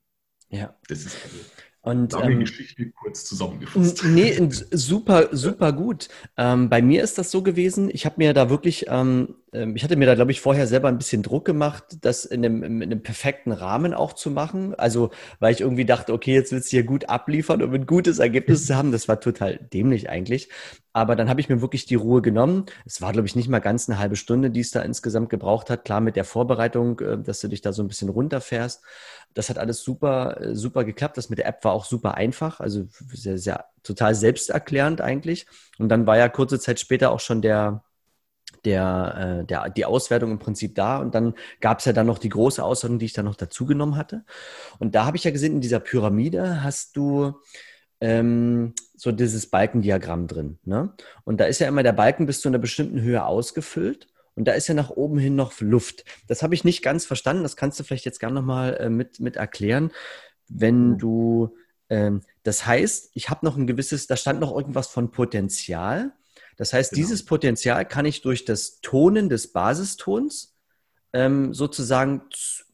Ja. 0.49 0.77
Das 0.87 0.99
ist 0.99 1.17
eine 1.23 1.41
und, 1.81 2.11
Lange 2.11 2.33
ähm, 2.33 2.39
Geschichte 2.41 2.91
kurz 2.91 3.23
zusammengefasst. 3.23 4.03
Nee, 4.03 4.37
super, 4.71 5.29
super 5.31 5.71
gut. 5.71 6.09
Ähm, 6.35 6.69
bei 6.69 6.81
mir 6.81 7.01
ist 7.01 7.17
das 7.17 7.31
so 7.31 7.41
gewesen, 7.41 7.89
ich 7.91 8.05
habe 8.05 8.15
mir 8.17 8.33
da 8.33 8.49
wirklich, 8.49 8.87
ähm, 8.89 9.35
ähm, 9.53 9.77
ich 9.77 9.83
hatte 9.85 9.95
mir 9.95 10.05
da, 10.05 10.15
glaube 10.15 10.31
ich, 10.31 10.41
vorher 10.41 10.67
selber 10.67 10.89
ein 10.89 10.97
bisschen 10.97 11.23
Druck 11.23 11.45
gemacht, 11.45 11.85
das 12.01 12.25
in 12.25 12.43
einem, 12.43 12.63
in 12.63 12.83
einem, 12.83 13.01
perfekten 13.01 13.53
Rahmen 13.53 13.93
auch 13.93 14.11
zu 14.11 14.29
machen. 14.29 14.75
Also, 14.75 15.11
weil 15.39 15.53
ich 15.53 15.61
irgendwie 15.61 15.85
dachte, 15.85 16.11
okay, 16.11 16.33
jetzt 16.33 16.51
willst 16.51 16.69
du 16.69 16.75
hier 16.75 16.83
gut 16.83 17.07
abliefern, 17.07 17.63
um 17.63 17.73
ein 17.73 17.85
gutes 17.85 18.19
Ergebnis 18.19 18.65
zu 18.65 18.75
haben. 18.75 18.91
Das 18.91 19.07
war 19.07 19.21
total 19.21 19.57
dämlich 19.71 20.09
eigentlich. 20.09 20.49
Aber 20.91 21.15
dann 21.15 21.29
habe 21.29 21.39
ich 21.39 21.49
mir 21.49 21.61
wirklich 21.61 21.85
die 21.85 21.95
Ruhe 21.95 22.21
genommen. 22.21 22.65
Es 22.85 23.01
war, 23.01 23.13
glaube 23.13 23.27
ich, 23.27 23.35
nicht 23.35 23.47
mal 23.47 23.59
ganz 23.59 23.87
eine 23.87 23.99
halbe 23.99 24.17
Stunde, 24.17 24.49
die 24.49 24.59
es 24.59 24.71
da 24.71 24.81
insgesamt 24.81 25.29
gebraucht 25.29 25.69
hat. 25.69 25.85
Klar 25.85 26.01
mit 26.01 26.15
der 26.15 26.25
Vorbereitung, 26.25 26.99
äh, 26.99 27.17
dass 27.17 27.39
du 27.39 27.47
dich 27.47 27.61
da 27.61 27.71
so 27.71 27.83
ein 27.83 27.87
bisschen 27.87 28.09
runterfährst. 28.09 28.83
Das 29.33 29.49
hat 29.49 29.57
alles 29.57 29.83
super, 29.83 30.41
äh, 30.41 30.55
super 30.55 30.83
geklappt. 30.83 31.17
Das 31.17 31.29
mit 31.29 31.39
der 31.39 31.47
App 31.47 31.63
war 31.63 31.73
auch 31.73 31.85
super 31.85 32.15
einfach, 32.15 32.59
also 32.59 32.87
sehr, 33.13 33.37
sehr 33.37 33.65
total 33.83 34.15
selbsterklärend 34.15 35.01
eigentlich. 35.01 35.45
Und 35.77 35.89
dann 35.89 36.07
war 36.07 36.17
ja 36.17 36.29
kurze 36.29 36.59
Zeit 36.59 36.79
später 36.79 37.11
auch 37.11 37.19
schon 37.19 37.41
der, 37.41 37.83
der, 38.65 39.41
äh, 39.41 39.45
der, 39.45 39.69
die 39.69 39.85
Auswertung 39.85 40.31
im 40.31 40.39
Prinzip 40.39 40.75
da. 40.75 40.97
Und 40.97 41.15
dann 41.15 41.35
gab 41.61 41.79
es 41.79 41.85
ja 41.85 41.93
dann 41.93 42.07
noch 42.07 42.19
die 42.19 42.29
große 42.29 42.63
Auswertung, 42.63 42.99
die 42.99 43.05
ich 43.05 43.13
dann 43.13 43.25
noch 43.25 43.35
dazu 43.35 43.65
genommen 43.65 43.95
hatte. 43.95 44.25
Und 44.79 44.95
da 44.95 45.05
habe 45.05 45.17
ich 45.17 45.23
ja 45.23 45.31
gesehen, 45.31 45.55
in 45.55 45.61
dieser 45.61 45.79
Pyramide 45.79 46.63
hast 46.63 46.97
du 46.97 47.39
ähm, 48.01 48.73
so 48.95 49.11
dieses 49.11 49.49
Balkendiagramm 49.49 50.27
drin. 50.27 50.59
Ne? 50.63 50.93
Und 51.23 51.39
da 51.39 51.45
ist 51.45 51.59
ja 51.59 51.67
immer 51.67 51.83
der 51.83 51.93
Balken 51.93 52.25
bis 52.25 52.41
zu 52.41 52.47
einer 52.47 52.59
bestimmten 52.59 53.01
Höhe 53.01 53.25
ausgefüllt. 53.25 54.07
Und 54.35 54.45
da 54.45 54.53
ist 54.53 54.67
ja 54.67 54.73
nach 54.73 54.89
oben 54.89 55.17
hin 55.19 55.35
noch 55.35 55.59
Luft. 55.59 56.05
Das 56.27 56.43
habe 56.43 56.55
ich 56.55 56.63
nicht 56.63 56.81
ganz 56.81 57.05
verstanden. 57.05 57.43
Das 57.43 57.55
kannst 57.55 57.79
du 57.79 57.83
vielleicht 57.83 58.05
jetzt 58.05 58.19
gerne 58.19 58.35
nochmal 58.35 58.77
äh, 58.77 58.89
mit, 58.89 59.19
mit 59.19 59.35
erklären. 59.35 59.91
Wenn 60.47 60.91
mhm. 60.91 60.97
du, 60.97 61.57
ähm, 61.89 62.21
das 62.43 62.65
heißt, 62.65 63.11
ich 63.13 63.29
habe 63.29 63.45
noch 63.45 63.57
ein 63.57 63.67
gewisses, 63.67 64.07
da 64.07 64.15
stand 64.15 64.39
noch 64.39 64.55
irgendwas 64.55 64.87
von 64.87 65.11
Potenzial. 65.11 66.13
Das 66.57 66.73
heißt, 66.73 66.91
genau. 66.91 67.05
dieses 67.05 67.25
Potenzial 67.25 67.85
kann 67.85 68.05
ich 68.05 68.21
durch 68.21 68.45
das 68.45 68.81
Tonen 68.81 69.29
des 69.29 69.51
Basistons 69.51 70.55
ähm, 71.13 71.53
sozusagen 71.53 72.23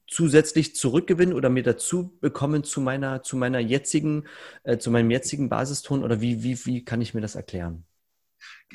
zusätzlich 0.08 0.76
zurückgewinnen 0.76 1.34
oder 1.34 1.50
mir 1.50 1.64
dazu 1.64 2.18
bekommen 2.20 2.64
zu 2.64 2.80
meiner, 2.80 3.24
zu 3.24 3.38
meiner 3.38 3.60
jetzigen, 3.60 4.28
äh, 4.64 4.78
zu 4.78 4.92
meinem 4.92 5.12
jetzigen 5.12 5.50
Basiston 5.50 6.04
oder 6.04 6.22
wie, 6.22 6.44
wie, 6.44 6.66
wie 6.66 6.86
kann 6.86 7.02
ich 7.02 7.14
mir 7.14 7.22
das 7.22 7.36
erklären? 7.36 7.86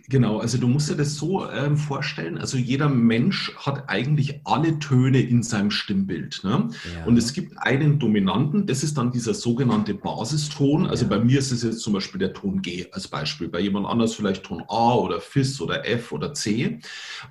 Genau, 0.09 0.39
also 0.39 0.59
du 0.59 0.67
musst 0.67 0.91
dir 0.91 0.97
das 0.97 1.15
so 1.15 1.49
ähm, 1.49 1.77
vorstellen, 1.77 2.39
also 2.39 2.57
jeder 2.57 2.89
Mensch 2.89 3.55
hat 3.57 3.89
eigentlich 3.89 4.41
alle 4.45 4.79
Töne 4.79 5.21
in 5.21 5.43
seinem 5.43 5.71
Stimmbild. 5.71 6.41
Ne? 6.43 6.69
Ja. 6.95 7.05
Und 7.05 7.17
es 7.17 7.33
gibt 7.33 7.57
einen 7.59 7.99
dominanten, 7.99 8.67
das 8.67 8.83
ist 8.83 8.99
dann 8.99 9.13
dieser 9.13 9.35
sogenannte 9.35 9.95
Basiston. 9.95 10.87
Also 10.87 11.05
ja. 11.05 11.11
bei 11.11 11.19
mir 11.19 11.39
ist 11.39 11.53
es 11.53 11.63
jetzt 11.63 11.81
zum 11.81 11.93
Beispiel 11.93 12.19
der 12.19 12.33
Ton 12.33 12.63
G 12.63 12.87
als 12.93 13.09
Beispiel, 13.09 13.49
bei 13.49 13.61
jemand 13.61 13.87
anders 13.87 14.15
vielleicht 14.15 14.45
Ton 14.45 14.63
A 14.69 14.95
oder 14.95 15.21
Fis 15.21 15.61
oder 15.61 15.87
F 15.87 16.13
oder 16.13 16.35
C. 16.35 16.81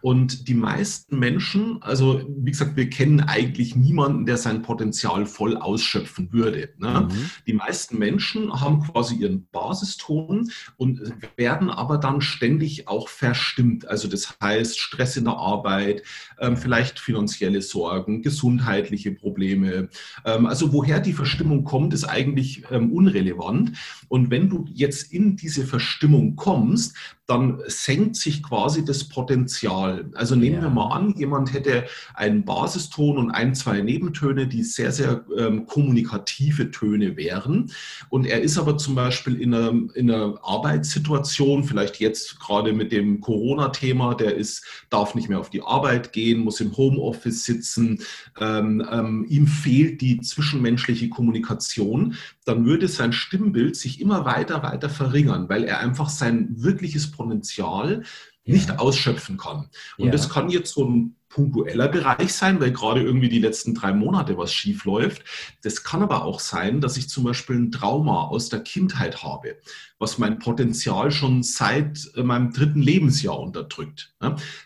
Und 0.01 0.47
die 0.47 0.53
meisten 0.53 1.19
Menschen, 1.19 1.81
also 1.81 2.21
wie 2.27 2.51
gesagt, 2.51 2.75
wir 2.75 2.89
kennen 2.89 3.21
eigentlich 3.21 3.75
niemanden, 3.75 4.25
der 4.25 4.38
sein 4.38 4.61
Potenzial 4.61 5.25
voll 5.25 5.57
ausschöpfen 5.57 6.31
würde. 6.31 6.69
Ne? 6.77 7.07
Mhm. 7.09 7.29
Die 7.45 7.53
meisten 7.53 7.97
Menschen 7.97 8.61
haben 8.61 8.81
quasi 8.81 9.15
ihren 9.15 9.47
Basiston 9.51 10.49
und 10.77 11.01
werden 11.35 11.69
aber 11.69 11.97
dann 11.97 12.21
ständig 12.21 12.59
ständig 12.60 12.89
auch 12.89 13.08
verstimmt. 13.08 13.88
Also 13.88 14.10
das 14.10 14.36
heißt 14.42 14.78
Stress 14.78 15.16
in 15.16 15.25
der 15.25 15.38
Arbeit, 15.38 16.04
ähm, 16.39 16.58
vielleicht 16.58 17.00
finanzielle 17.00 17.62
Sorgen, 17.62 18.22
gesundheitliche 18.22 19.12
Probleme. 19.12 19.88
Ähm, 20.25 20.46
also 20.46 20.74
woher 20.74 21.00
die 21.00 21.13
Verstimmung 21.13 21.63
kommt, 21.63 21.94
ist 21.94 22.04
eigentlich 22.04 22.63
ähm, 22.70 22.92
unrelevant. 22.92 23.72
Und 24.10 24.30
wenn 24.30 24.50
du 24.50 24.66
jetzt 24.74 25.13
in 25.13 25.38
diese 25.38 25.66
Verstimmung 25.66 26.36
kommst, 26.36 26.96
dann 27.30 27.62
senkt 27.68 28.16
sich 28.16 28.42
quasi 28.42 28.84
das 28.84 29.04
Potenzial. 29.04 30.10
Also 30.16 30.36
nehmen 30.36 30.56
ja. 30.56 30.62
wir 30.63 30.70
mal 30.72 30.96
an, 30.96 31.13
jemand 31.16 31.54
hätte 31.54 31.86
einen 32.16 32.44
Basiston 32.44 33.18
und 33.18 33.30
ein, 33.30 33.54
zwei 33.54 33.82
Nebentöne, 33.82 34.48
die 34.48 34.63
sehr, 34.63 34.92
sehr 34.92 35.24
ähm, 35.38 35.68
kommunikative 35.68 36.72
Töne 36.72 37.16
wären. 37.18 37.72
Und 38.10 38.25
er 38.25 38.42
ist 38.42 38.58
aber 38.58 38.80
zum 38.80 38.96
Beispiel 38.96 39.39
in 39.39 39.54
einer, 39.54 39.70
in 39.94 40.10
einer 40.10 40.39
Arbeitssituation, 40.42 41.63
vielleicht 41.63 42.00
jetzt 42.00 42.38
gerade 42.39 42.74
mit 42.74 42.91
dem 42.91 43.22
Corona-Thema, 43.22 44.15
der 44.15 44.36
ist, 44.36 44.65
darf 44.89 45.15
nicht 45.15 45.29
mehr 45.29 45.39
auf 45.39 45.50
die 45.50 45.62
Arbeit 45.62 46.13
gehen, 46.13 46.39
muss 46.39 46.62
im 46.62 46.75
Homeoffice 46.75 47.43
sitzen, 47.43 48.01
ähm, 48.39 48.86
ähm, 48.91 49.25
ihm 49.29 49.48
fehlt 49.48 50.01
die 50.01 50.22
zwischenmenschliche 50.22 51.10
Kommunikation, 51.10 52.15
dann 52.46 52.65
würde 52.65 52.88
sein 52.88 53.13
Stimmbild 53.13 53.75
sich 53.75 54.01
immer 54.01 54.25
weiter, 54.25 54.63
weiter 54.63 54.89
verringern, 54.89 55.50
weil 55.50 55.63
er 55.63 55.79
einfach 55.79 56.10
sein 56.10 56.48
wirkliches 56.58 57.12
Potenzial 57.12 58.03
nicht 58.46 58.79
ausschöpfen 58.79 59.38
kann. 59.38 59.69
Und 59.98 60.08
ja. 60.08 60.12
das 60.12 60.29
kann 60.29 60.50
jetzt 60.50 60.74
so 60.74 60.86
ein 60.86 61.15
punktueller 61.29 61.88
Bereich 61.88 62.33
sein, 62.33 62.59
weil 62.59 62.71
gerade 62.71 63.01
irgendwie 63.01 63.29
die 63.29 63.39
letzten 63.39 63.75
drei 63.75 63.93
Monate 63.93 64.38
was 64.38 64.51
schief 64.51 64.86
läuft. 64.86 65.24
Das 65.62 65.83
kann 65.83 66.01
aber 66.01 66.25
auch 66.25 66.39
sein, 66.39 66.81
dass 66.81 66.98
ich 66.98 67.07
zum 67.07 67.24
Beispiel 67.24 67.55
ein 67.55 67.71
Trauma 67.71 68.24
aus 68.24 68.50
der 68.50 68.59
Kindheit 68.62 69.24
habe, 69.24 69.57
was 70.00 70.17
mein 70.17 70.39
Potenzial 70.39 71.12
schon 71.12 71.43
seit 71.43 72.09
äh, 72.15 72.24
meinem 72.24 72.51
dritten 72.51 72.81
Lebensjahr 72.81 73.39
unterdrückt. 73.39 74.13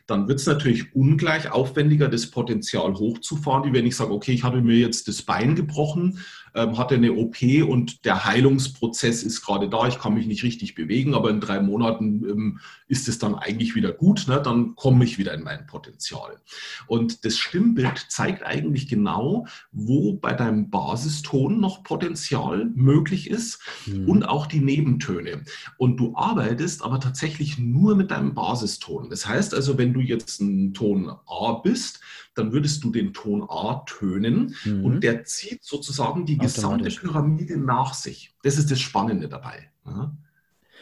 Dann 0.07 0.27
wird 0.27 0.39
es 0.39 0.45
natürlich 0.45 0.95
ungleich 0.95 1.51
aufwendiger, 1.51 2.07
das 2.07 2.27
Potenzial 2.31 2.93
hochzufahren, 2.95 3.69
wie 3.69 3.73
wenn 3.77 3.85
ich 3.85 3.95
sage, 3.95 4.13
okay, 4.13 4.31
ich 4.31 4.43
hatte 4.43 4.61
mir 4.61 4.77
jetzt 4.77 5.07
das 5.07 5.21
Bein 5.21 5.55
gebrochen 5.55 6.19
ähm, 6.55 6.77
hatte 6.77 6.95
eine 6.95 7.13
OP 7.13 7.41
und 7.67 8.05
der 8.05 8.25
Heilungsprozess 8.25 9.23
ist 9.23 9.41
gerade 9.41 9.69
da. 9.69 9.87
Ich 9.87 9.99
kann 9.99 10.13
mich 10.13 10.27
nicht 10.27 10.43
richtig 10.43 10.75
bewegen, 10.75 11.15
aber 11.15 11.29
in 11.29 11.39
drei 11.39 11.59
Monaten 11.59 12.23
ähm, 12.29 12.59
ist 12.87 13.07
es 13.07 13.17
dann 13.17 13.35
eigentlich 13.35 13.75
wieder 13.75 13.91
gut. 13.91 14.27
Ne? 14.27 14.41
Dann 14.41 14.75
komme 14.75 15.03
ich 15.03 15.17
wieder 15.17 15.33
in 15.33 15.43
mein 15.43 15.65
Potenzial. 15.65 16.39
Und 16.87 17.25
das 17.25 17.37
Stimmbild 17.37 18.05
zeigt 18.09 18.43
eigentlich 18.43 18.87
genau, 18.87 19.47
wo 19.71 20.13
bei 20.13 20.33
deinem 20.33 20.69
Basiston 20.69 21.59
noch 21.59 21.83
Potenzial 21.83 22.65
möglich 22.75 23.29
ist 23.29 23.59
mhm. 23.85 24.09
und 24.09 24.23
auch 24.23 24.47
die 24.47 24.59
Nebentöne. 24.59 25.43
Und 25.77 25.97
du 25.97 26.15
arbeitest 26.15 26.83
aber 26.83 26.99
tatsächlich 26.99 27.57
nur 27.57 27.95
mit 27.95 28.11
deinem 28.11 28.33
Basiston. 28.33 29.09
Das 29.09 29.27
heißt 29.27 29.53
also, 29.53 29.77
wenn 29.77 29.93
du 29.93 29.99
jetzt 29.99 30.41
ein 30.41 30.73
Ton 30.73 31.09
A 31.09 31.53
bist, 31.53 31.99
dann 32.35 32.51
würdest 32.51 32.83
du 32.83 32.91
den 32.91 33.13
Ton 33.13 33.45
A 33.47 33.83
tönen 33.85 34.55
mhm. 34.63 34.85
und 34.85 35.01
der 35.01 35.23
zieht 35.23 35.63
sozusagen 35.63 36.25
die 36.25 36.37
gesamte 36.37 36.89
Pyramide 36.89 37.57
nach 37.57 37.93
sich. 37.93 38.35
Das 38.43 38.57
ist 38.57 38.71
das 38.71 38.79
Spannende 38.79 39.29
dabei. 39.29 39.69
Ja. 39.85 40.15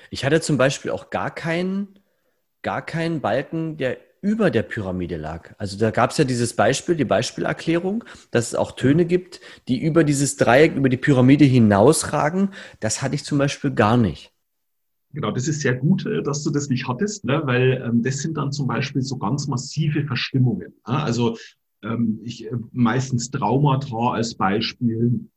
Ich 0.10 0.26
hatte 0.26 0.42
zum 0.42 0.58
Beispiel 0.58 0.92
auch 0.92 1.10
gar 1.10 1.32
keinen, 1.32 2.00
gar 2.62 2.86
keinen 2.86 3.22
Balken, 3.22 3.78
der 3.78 3.98
über 4.22 4.52
der 4.52 4.62
Pyramide 4.64 5.18
lag. 5.18 5.54
Also 5.58 5.78
da 5.78 5.92
gab 5.92 6.12
es 6.12 6.18
ja 6.18 6.24
dieses 6.24 6.56
Beispiel, 6.56 6.96
die 6.96 7.06
Beispielerklärung, 7.06 8.04
dass 8.30 8.50
es 8.50 8.56
auch 8.56 8.74
Töne 8.74 9.06
gibt, 9.06 9.42
die 9.68 9.82
über 9.82 10.04
dieses 10.04 10.38
Dreieck, 10.38 10.76
über 10.76 10.90
die 10.90 10.98
Pyramide 10.98 11.46
hinausragen. 11.46 12.50
Das 12.80 13.02
hatte 13.02 13.16
ich 13.16 13.26
zum 13.26 13.40
Beispiel 13.40 13.72
gar 13.72 13.98
nicht. 13.98 14.32
Genau, 15.14 15.32
das 15.32 15.48
ist 15.48 15.62
sehr 15.62 15.76
gut, 15.76 16.06
äh, 16.06 16.22
dass 16.22 16.44
du 16.44 16.52
das 16.52 16.70
nicht 16.70 16.88
hattest, 16.88 17.26
ne? 17.26 17.42
weil 17.44 17.84
ähm, 17.86 18.02
das 18.02 18.20
sind 18.20 18.38
dann 18.38 18.52
zum 18.52 18.68
Beispiel 18.68 19.02
so 19.02 19.18
ganz 19.18 19.48
massive 19.48 20.06
Verstimmungen. 20.06 20.74
Ne? 20.88 21.04
Also 21.04 21.38
ähm, 21.84 22.20
ich 22.24 22.46
äh, 22.46 22.52
meistens 22.72 23.30
Traumata 23.30 24.14
als 24.14 24.36
Beispiel, 24.36 25.28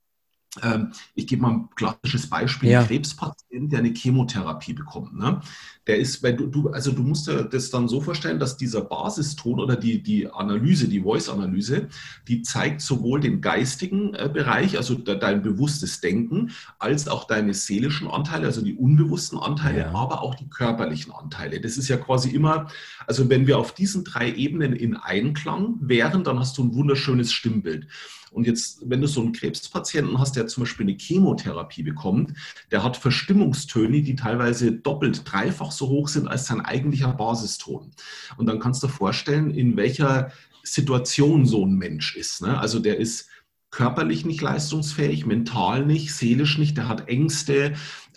ich 1.14 1.26
gebe 1.26 1.42
mal 1.42 1.50
ein 1.50 1.68
klassisches 1.74 2.28
Beispiel, 2.28 2.70
ja. 2.70 2.80
ein 2.80 2.86
Krebspatient, 2.86 3.72
der 3.72 3.80
eine 3.80 3.92
Chemotherapie 3.92 4.72
bekommt. 4.72 5.18
Ne? 5.18 5.40
Der 5.88 5.98
ist, 5.98 6.22
weil 6.22 6.36
du, 6.36 6.46
du, 6.46 6.68
also 6.68 6.92
du 6.92 7.02
musst 7.02 7.26
dir 7.26 7.42
das 7.44 7.70
dann 7.70 7.88
so 7.88 8.00
vorstellen, 8.00 8.38
dass 8.38 8.56
dieser 8.56 8.82
Basiston 8.82 9.58
oder 9.58 9.74
die, 9.74 10.02
die 10.02 10.30
Analyse, 10.30 10.88
die 10.88 11.00
Voice-Analyse, 11.00 11.88
die 12.28 12.42
zeigt 12.42 12.82
sowohl 12.82 13.20
den 13.20 13.40
geistigen 13.40 14.14
äh, 14.14 14.30
Bereich, 14.32 14.76
also 14.76 14.94
de, 14.94 15.18
dein 15.18 15.42
bewusstes 15.42 16.00
Denken, 16.00 16.52
als 16.78 17.08
auch 17.08 17.24
deine 17.24 17.52
seelischen 17.52 18.08
Anteile, 18.08 18.46
also 18.46 18.62
die 18.62 18.74
unbewussten 18.74 19.40
Anteile, 19.40 19.80
ja. 19.80 19.92
aber 19.92 20.22
auch 20.22 20.36
die 20.36 20.48
körperlichen 20.48 21.12
Anteile. 21.12 21.60
Das 21.60 21.76
ist 21.76 21.88
ja 21.88 21.96
quasi 21.96 22.30
immer, 22.30 22.68
also 23.08 23.28
wenn 23.28 23.48
wir 23.48 23.58
auf 23.58 23.74
diesen 23.74 24.04
drei 24.04 24.32
Ebenen 24.32 24.72
in 24.72 24.96
Einklang 24.96 25.78
wären, 25.80 26.22
dann 26.22 26.38
hast 26.38 26.56
du 26.58 26.64
ein 26.64 26.74
wunderschönes 26.74 27.32
Stimmbild. 27.32 27.88
Und 28.34 28.46
jetzt, 28.46 28.82
wenn 28.84 29.00
du 29.00 29.06
so 29.06 29.20
einen 29.20 29.32
Krebspatienten 29.32 30.18
hast, 30.18 30.34
der 30.34 30.48
zum 30.48 30.64
Beispiel 30.64 30.86
eine 30.86 30.98
Chemotherapie 30.98 31.84
bekommt, 31.84 32.34
der 32.72 32.82
hat 32.82 32.96
Verstimmungstöne, 32.96 34.02
die 34.02 34.16
teilweise 34.16 34.72
doppelt, 34.72 35.22
dreifach 35.24 35.70
so 35.70 35.88
hoch 35.88 36.08
sind 36.08 36.26
als 36.26 36.46
sein 36.46 36.60
eigentlicher 36.60 37.12
Basiston. 37.12 37.92
Und 38.36 38.46
dann 38.46 38.58
kannst 38.58 38.82
du 38.82 38.88
dir 38.88 38.92
vorstellen, 38.92 39.52
in 39.52 39.76
welcher 39.76 40.32
Situation 40.64 41.46
so 41.46 41.64
ein 41.64 41.74
Mensch 41.74 42.16
ist. 42.16 42.42
Ne? 42.42 42.58
Also 42.58 42.80
der 42.80 42.98
ist 42.98 43.28
körperlich 43.70 44.24
nicht 44.24 44.40
leistungsfähig, 44.40 45.26
mental 45.26 45.86
nicht, 45.86 46.12
seelisch 46.12 46.58
nicht, 46.58 46.76
der 46.76 46.88
hat 46.88 47.08
Ängste, 47.08 47.74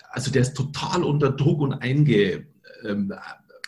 also 0.09 0.31
der 0.31 0.41
ist 0.41 0.55
total 0.55 1.03
unter 1.03 1.31
Druck 1.31 1.61
und 1.61 1.73
einge, 1.73 2.47
ähm, 2.83 3.13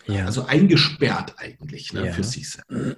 ja. 0.07 0.25
also 0.25 0.45
eingesperrt 0.45 1.35
eigentlich 1.37 1.93
ne, 1.93 2.07
ja. 2.07 2.11
für 2.11 2.23
sich 2.23 2.49
selbst. 2.49 2.71
Ne? 2.71 2.97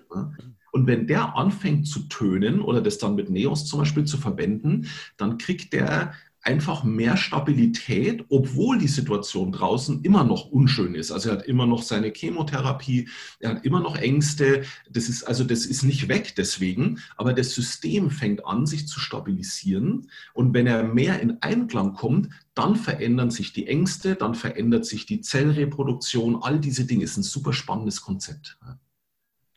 Und 0.71 0.87
wenn 0.87 1.07
der 1.07 1.35
anfängt 1.35 1.87
zu 1.87 2.07
tönen 2.07 2.61
oder 2.61 2.81
das 2.81 2.97
dann 2.97 3.15
mit 3.15 3.29
Neos 3.29 3.65
zum 3.65 3.79
Beispiel 3.79 4.05
zu 4.05 4.17
verwenden, 4.17 4.87
dann 5.17 5.37
kriegt 5.37 5.73
der 5.73 6.13
einfach 6.43 6.83
mehr 6.83 7.17
Stabilität, 7.17 8.25
obwohl 8.29 8.79
die 8.79 8.87
Situation 8.87 9.51
draußen 9.51 10.01
immer 10.01 10.23
noch 10.23 10.45
unschön 10.45 10.95
ist. 10.95 11.11
Also 11.11 11.29
er 11.29 11.37
hat 11.37 11.45
immer 11.45 11.67
noch 11.67 11.83
seine 11.83 12.11
Chemotherapie, 12.11 13.09
er 13.39 13.51
hat 13.51 13.65
immer 13.65 13.79
noch 13.79 13.95
Ängste. 13.95 14.63
Das 14.89 15.07
ist 15.07 15.23
also 15.23 15.43
das 15.43 15.65
ist 15.65 15.83
nicht 15.83 16.07
weg 16.07 16.33
deswegen, 16.35 16.99
aber 17.15 17.33
das 17.33 17.53
System 17.53 18.09
fängt 18.09 18.45
an, 18.45 18.65
sich 18.65 18.87
zu 18.87 18.99
stabilisieren. 18.99 20.09
Und 20.33 20.53
wenn 20.53 20.67
er 20.67 20.83
mehr 20.83 21.19
in 21.19 21.41
Einklang 21.41 21.93
kommt, 21.93 22.29
dann 22.55 22.75
verändern 22.75 23.29
sich 23.29 23.53
die 23.53 23.67
Ängste, 23.67 24.15
dann 24.15 24.33
verändert 24.33 24.85
sich 24.85 25.05
die 25.05 25.21
Zellreproduktion. 25.21 26.41
All 26.41 26.59
diese 26.59 26.85
Dinge 26.85 27.03
ist 27.03 27.17
ein 27.17 27.23
super 27.23 27.53
spannendes 27.53 28.01
Konzept. 28.01 28.57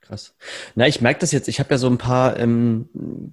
Krass. 0.06 0.34
Na, 0.74 0.86
ich 0.86 1.00
merke 1.00 1.20
das 1.20 1.32
jetzt. 1.32 1.48
Ich 1.48 1.60
habe 1.60 1.70
ja 1.70 1.78
so 1.78 1.88
ein 1.88 1.98
paar 1.98 2.38
ähm, 2.38 2.88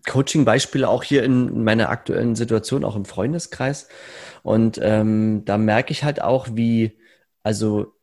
Coaching-Beispiele 0.07 0.87
auch 0.87 1.03
hier 1.03 1.23
in 1.23 1.63
meiner 1.63 1.89
aktuellen 1.89 2.35
Situation, 2.35 2.85
auch 2.85 2.95
im 2.95 3.05
Freundeskreis. 3.05 3.89
Und 4.41 4.79
ähm, 4.81 5.43
da 5.45 5.57
merke 5.57 5.91
ich 5.91 6.03
halt 6.03 6.21
auch, 6.21 6.47
wie, 6.53 6.97
also, 7.43 7.93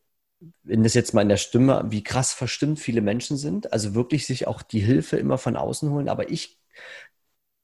wenn 0.63 0.83
das 0.83 0.93
jetzt 0.93 1.13
mal 1.13 1.23
in 1.23 1.29
der 1.29 1.37
Stimme, 1.37 1.85
wie 1.89 2.03
krass 2.03 2.33
verstimmt 2.33 2.79
viele 2.79 3.01
Menschen 3.01 3.37
sind. 3.37 3.73
Also 3.73 3.95
wirklich 3.95 4.27
sich 4.27 4.47
auch 4.47 4.61
die 4.61 4.79
Hilfe 4.79 5.17
immer 5.17 5.37
von 5.37 5.57
außen 5.57 5.89
holen. 5.89 6.07
Aber 6.07 6.29
ich 6.29 6.59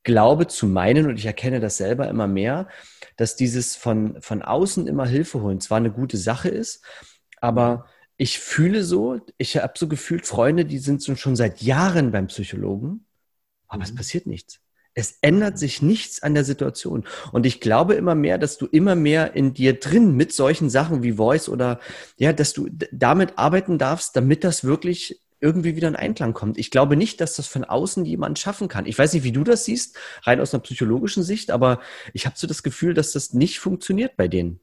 glaube 0.03 0.47
zu 0.47 0.67
meinen, 0.67 1.07
und 1.07 1.17
ich 1.17 1.25
erkenne 1.25 1.59
das 1.59 1.77
selber 1.77 2.07
immer 2.07 2.27
mehr, 2.27 2.67
dass 3.17 3.35
dieses 3.35 3.75
von, 3.75 4.21
von 4.21 4.41
außen 4.41 4.87
immer 4.87 5.05
Hilfe 5.05 5.41
holen 5.41 5.61
zwar 5.61 5.77
eine 5.77 5.91
gute 5.91 6.17
Sache 6.17 6.49
ist, 6.49 6.83
aber 7.41 7.85
ich 8.17 8.39
fühle 8.39 8.83
so, 8.83 9.19
ich 9.37 9.57
habe 9.57 9.73
so 9.77 9.87
gefühlt 9.87 10.25
Freunde, 10.25 10.65
die 10.65 10.77
sind 10.77 11.03
schon 11.03 11.35
seit 11.35 11.61
Jahren 11.61 12.11
beim 12.11 12.27
Psychologen, 12.27 13.05
aber 13.67 13.79
mhm. 13.79 13.83
es 13.83 13.95
passiert 13.95 14.25
nichts. 14.27 14.59
Es 14.97 15.17
ändert 15.21 15.59
sich 15.59 15.81
nichts 15.81 16.23
an 16.23 16.33
der 16.33 16.45
Situation. 16.45 17.05
Und 17.33 17.45
ich 17.45 17.59
glaube 17.59 17.95
immer 17.95 18.15
mehr, 18.15 18.37
dass 18.37 18.57
du 18.57 18.65
immer 18.65 18.95
mehr 18.95 19.35
in 19.35 19.53
dir 19.53 19.77
drin 19.77 20.15
mit 20.15 20.31
solchen 20.31 20.69
Sachen 20.69 21.03
wie 21.03 21.13
Voice 21.13 21.49
oder 21.49 21.81
ja, 22.15 22.31
dass 22.31 22.53
du 22.53 22.69
damit 22.93 23.37
arbeiten 23.37 23.77
darfst, 23.77 24.15
damit 24.15 24.45
das 24.45 24.63
wirklich 24.63 25.21
irgendwie 25.41 25.75
wieder 25.75 25.89
in 25.89 25.97
Einklang 25.97 26.33
kommt. 26.33 26.57
Ich 26.57 26.71
glaube 26.71 26.95
nicht, 26.95 27.19
dass 27.19 27.35
das 27.35 27.45
von 27.45 27.65
außen 27.65 28.05
jemand 28.05 28.39
schaffen 28.39 28.69
kann. 28.69 28.85
Ich 28.85 28.97
weiß 28.97 29.11
nicht, 29.13 29.23
wie 29.23 29.33
du 29.33 29.43
das 29.43 29.65
siehst, 29.65 29.97
rein 30.23 30.39
aus 30.39 30.53
einer 30.53 30.63
psychologischen 30.63 31.23
Sicht, 31.23 31.51
aber 31.51 31.81
ich 32.13 32.25
habe 32.25 32.37
so 32.37 32.47
das 32.47 32.63
Gefühl, 32.63 32.93
dass 32.93 33.11
das 33.11 33.33
nicht 33.33 33.59
funktioniert 33.59 34.15
bei 34.15 34.29
denen. 34.29 34.61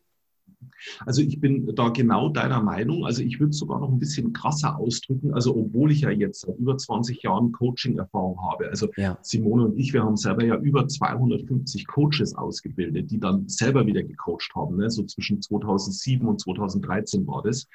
Also 1.07 1.23
ich 1.23 1.40
bin 1.40 1.75
da 1.75 1.88
genau 1.88 2.28
deiner 2.28 2.62
Meinung. 2.62 3.04
Also 3.04 3.23
ich 3.23 3.40
würde 3.40 3.50
es 3.50 3.59
sogar 3.59 3.81
noch 3.81 3.90
ein 3.90 3.99
bisschen 3.99 4.33
krasser 4.33 4.78
ausdrücken. 4.78 5.34
Also 5.34 5.56
obwohl 5.56 5.93
ich 5.93 6.02
ja 6.02 6.10
jetzt 6.10 6.43
seit 6.43 6.56
über 6.58 6.76
20 6.76 7.23
Jahren 7.23 7.52
Coaching-Erfahrung 7.52 8.41
habe. 8.50 8.69
Also 8.69 8.89
ja. 8.97 9.19
Simone 9.23 9.65
und 9.65 9.78
ich, 9.78 9.93
wir 9.93 10.02
haben 10.02 10.17
selber 10.17 10.45
ja 10.45 10.56
über 10.56 10.86
250 10.86 11.86
Coaches 11.86 12.34
ausgebildet, 12.34 13.10
die 13.10 13.21
dann 13.21 13.49
selber 13.49 13.86
wieder 13.86 14.02
gecoacht 14.02 14.52
haben. 14.54 14.76
Ne? 14.76 14.91
So 14.91 15.04
zwischen 15.04 15.41
2007 15.41 16.26
und 16.26 16.41
2013 16.41 17.26
war 17.26 17.43
das. 17.43 17.67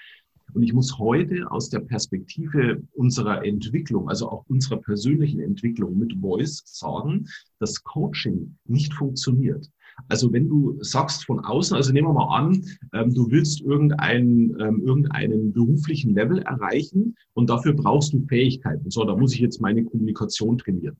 Und 0.53 0.63
ich 0.63 0.73
muss 0.73 0.97
heute 0.97 1.51
aus 1.51 1.69
der 1.69 1.79
Perspektive 1.79 2.81
unserer 2.93 3.45
Entwicklung, 3.45 4.09
also 4.09 4.29
auch 4.29 4.45
unserer 4.47 4.77
persönlichen 4.77 5.41
Entwicklung 5.41 5.97
mit 5.97 6.15
Voice 6.19 6.63
sagen, 6.65 7.27
dass 7.59 7.83
Coaching 7.83 8.57
nicht 8.65 8.93
funktioniert. 8.93 9.69
Also 10.09 10.31
wenn 10.31 10.47
du 10.47 10.77
sagst 10.81 11.25
von 11.25 11.39
außen, 11.39 11.75
also 11.75 11.91
nehmen 11.91 12.07
wir 12.07 12.13
mal 12.13 12.37
an, 12.37 12.63
ähm, 12.93 13.13
du 13.13 13.29
willst 13.29 13.61
irgendeinen, 13.61 14.59
ähm, 14.59 14.81
irgendeinen 14.85 15.51
beruflichen 15.51 16.13
Level 16.13 16.39
erreichen 16.39 17.15
und 17.33 17.49
dafür 17.49 17.73
brauchst 17.73 18.13
du 18.13 18.21
Fähigkeiten. 18.27 18.89
So, 18.89 19.03
da 19.03 19.15
muss 19.15 19.33
ich 19.33 19.39
jetzt 19.39 19.61
meine 19.61 19.83
Kommunikation 19.83 20.57
trainieren. 20.57 20.97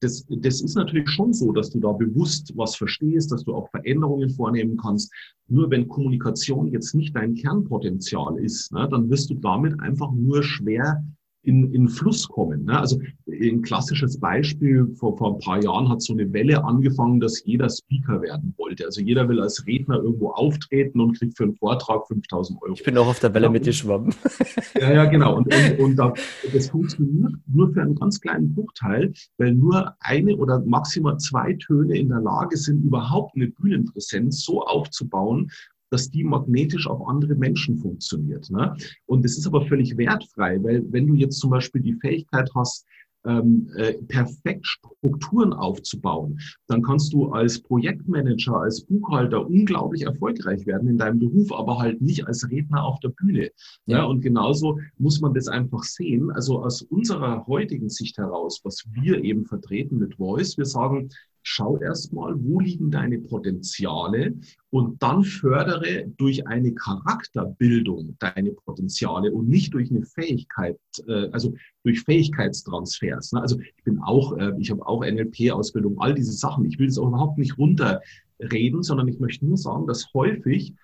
Das, 0.00 0.26
das 0.28 0.60
ist 0.60 0.74
natürlich 0.74 1.08
schon 1.08 1.32
so, 1.32 1.52
dass 1.52 1.70
du 1.70 1.80
da 1.80 1.92
bewusst 1.92 2.52
was 2.56 2.76
verstehst, 2.76 3.32
dass 3.32 3.44
du 3.44 3.54
auch 3.54 3.70
Veränderungen 3.70 4.30
vornehmen 4.30 4.76
kannst. 4.76 5.12
Nur 5.48 5.70
wenn 5.70 5.88
Kommunikation 5.88 6.68
jetzt 6.68 6.94
nicht 6.94 7.16
dein 7.16 7.34
Kernpotenzial 7.34 8.38
ist, 8.38 8.72
ne, 8.72 8.88
dann 8.90 9.08
wirst 9.08 9.30
du 9.30 9.34
damit 9.34 9.78
einfach 9.80 10.12
nur 10.12 10.42
schwer 10.42 11.02
in, 11.44 11.72
in 11.72 11.88
Fluss 11.88 12.28
kommen. 12.28 12.64
Ne? 12.64 12.78
Also 12.78 12.98
ein 13.28 13.62
klassisches 13.62 14.18
Beispiel, 14.18 14.86
vor, 14.96 15.16
vor 15.16 15.34
ein 15.34 15.38
paar 15.40 15.62
Jahren 15.62 15.88
hat 15.88 16.02
so 16.02 16.12
eine 16.12 16.32
Welle 16.32 16.64
angefangen, 16.64 17.20
dass 17.20 17.44
jeder 17.44 17.68
Speaker 17.68 18.22
werden 18.22 18.54
wollte. 18.56 18.84
Also 18.84 19.00
jeder 19.00 19.28
will 19.28 19.40
als 19.40 19.66
Redner 19.66 19.96
irgendwo 19.96 20.30
auftreten 20.30 21.00
und 21.00 21.18
kriegt 21.18 21.36
für 21.36 21.44
einen 21.44 21.56
Vortrag 21.56 22.06
5000 22.08 22.60
Euro. 22.62 22.72
Ich 22.74 22.82
bin 22.82 22.96
auch 22.98 23.06
auf 23.06 23.20
der 23.20 23.34
Welle 23.34 23.46
ja, 23.46 23.52
mit 23.52 23.66
dir 23.66 23.72
schwammen. 23.72 24.14
Ja, 24.80 24.92
ja, 24.92 25.04
genau. 25.04 25.36
Und, 25.36 25.54
und, 25.54 25.78
und 25.78 25.96
da, 25.96 26.12
das 26.52 26.68
funktioniert 26.68 27.32
nur 27.46 27.72
für 27.72 27.82
einen 27.82 27.94
ganz 27.94 28.20
kleinen 28.20 28.52
Bruchteil, 28.54 29.12
weil 29.38 29.54
nur 29.54 29.94
eine 30.00 30.36
oder 30.36 30.60
maximal 30.66 31.16
zwei 31.18 31.54
Töne 31.54 31.96
in 31.96 32.08
der 32.08 32.20
Lage 32.20 32.56
sind, 32.56 32.82
überhaupt 32.82 33.36
eine 33.36 33.48
Bühnenpräsenz 33.48 34.44
so 34.44 34.62
aufzubauen, 34.62 35.50
dass 35.90 36.10
die 36.10 36.24
magnetisch 36.24 36.86
auf 36.86 37.06
andere 37.06 37.34
Menschen 37.34 37.78
funktioniert. 37.78 38.50
Ne? 38.50 38.76
Und 39.06 39.24
das 39.24 39.38
ist 39.38 39.46
aber 39.46 39.66
völlig 39.66 39.96
wertfrei, 39.96 40.62
weil 40.62 40.84
wenn 40.90 41.06
du 41.06 41.14
jetzt 41.14 41.38
zum 41.38 41.50
Beispiel 41.50 41.82
die 41.82 41.94
Fähigkeit 41.94 42.50
hast, 42.54 42.86
ähm, 43.26 43.70
äh, 43.76 43.94
perfekt 43.94 44.66
Strukturen 44.66 45.52
aufzubauen, 45.52 46.38
dann 46.66 46.82
kannst 46.82 47.12
du 47.12 47.28
als 47.28 47.60
Projektmanager, 47.60 48.60
als 48.60 48.84
Buchhalter 48.84 49.46
unglaublich 49.46 50.02
erfolgreich 50.02 50.66
werden 50.66 50.88
in 50.88 50.98
deinem 50.98 51.18
Beruf, 51.18 51.52
aber 51.52 51.78
halt 51.78 52.00
nicht 52.00 52.26
als 52.26 52.48
Redner 52.50 52.84
auf 52.84 53.00
der 53.00 53.10
Bühne. 53.10 53.50
Ja. 53.86 53.98
ja. 53.98 54.04
und 54.04 54.20
genauso 54.20 54.78
muss 54.98 55.20
man 55.20 55.34
das 55.34 55.48
einfach 55.48 55.84
sehen. 55.84 56.30
Also 56.30 56.62
aus 56.62 56.82
unserer 56.82 57.46
heutigen 57.46 57.88
Sicht 57.88 58.18
heraus, 58.18 58.60
was 58.62 58.84
wir 58.90 59.22
eben 59.24 59.46
vertreten 59.46 59.98
mit 59.98 60.16
Voice, 60.16 60.58
wir 60.58 60.66
sagen, 60.66 61.08
schau 61.44 61.78
erstmal, 61.78 62.34
wo 62.42 62.58
liegen 62.58 62.90
deine 62.90 63.18
Potenziale 63.18 64.34
und 64.70 65.00
dann 65.02 65.22
fördere 65.22 66.10
durch 66.16 66.46
eine 66.48 66.72
Charakterbildung 66.72 68.16
deine 68.18 68.52
Potenziale 68.52 69.30
und 69.30 69.48
nicht 69.48 69.74
durch 69.74 69.90
eine 69.90 70.04
Fähigkeit, 70.04 70.78
äh, 71.06 71.28
also 71.30 71.54
durch 71.84 72.00
Fähigkeitstransfers. 72.00 73.32
Ne? 73.32 73.42
Also 73.42 73.60
ich 73.60 73.84
bin 73.84 74.00
auch, 74.00 74.36
äh, 74.38 74.52
ich 74.58 74.70
habe 74.70 74.86
auch 74.86 75.04
NLP-Ausbildung, 75.04 76.00
all 76.00 76.14
diese 76.14 76.32
Sachen. 76.32 76.64
Ich 76.64 76.78
will 76.78 76.86
das 76.86 76.98
auch 76.98 77.08
überhaupt 77.08 77.38
nicht 77.38 77.58
runterreden, 77.58 78.82
sondern 78.82 79.06
ich 79.08 79.20
möchte 79.20 79.44
nur 79.44 79.58
sagen, 79.58 79.86
dass 79.86 80.12
häufig 80.14 80.74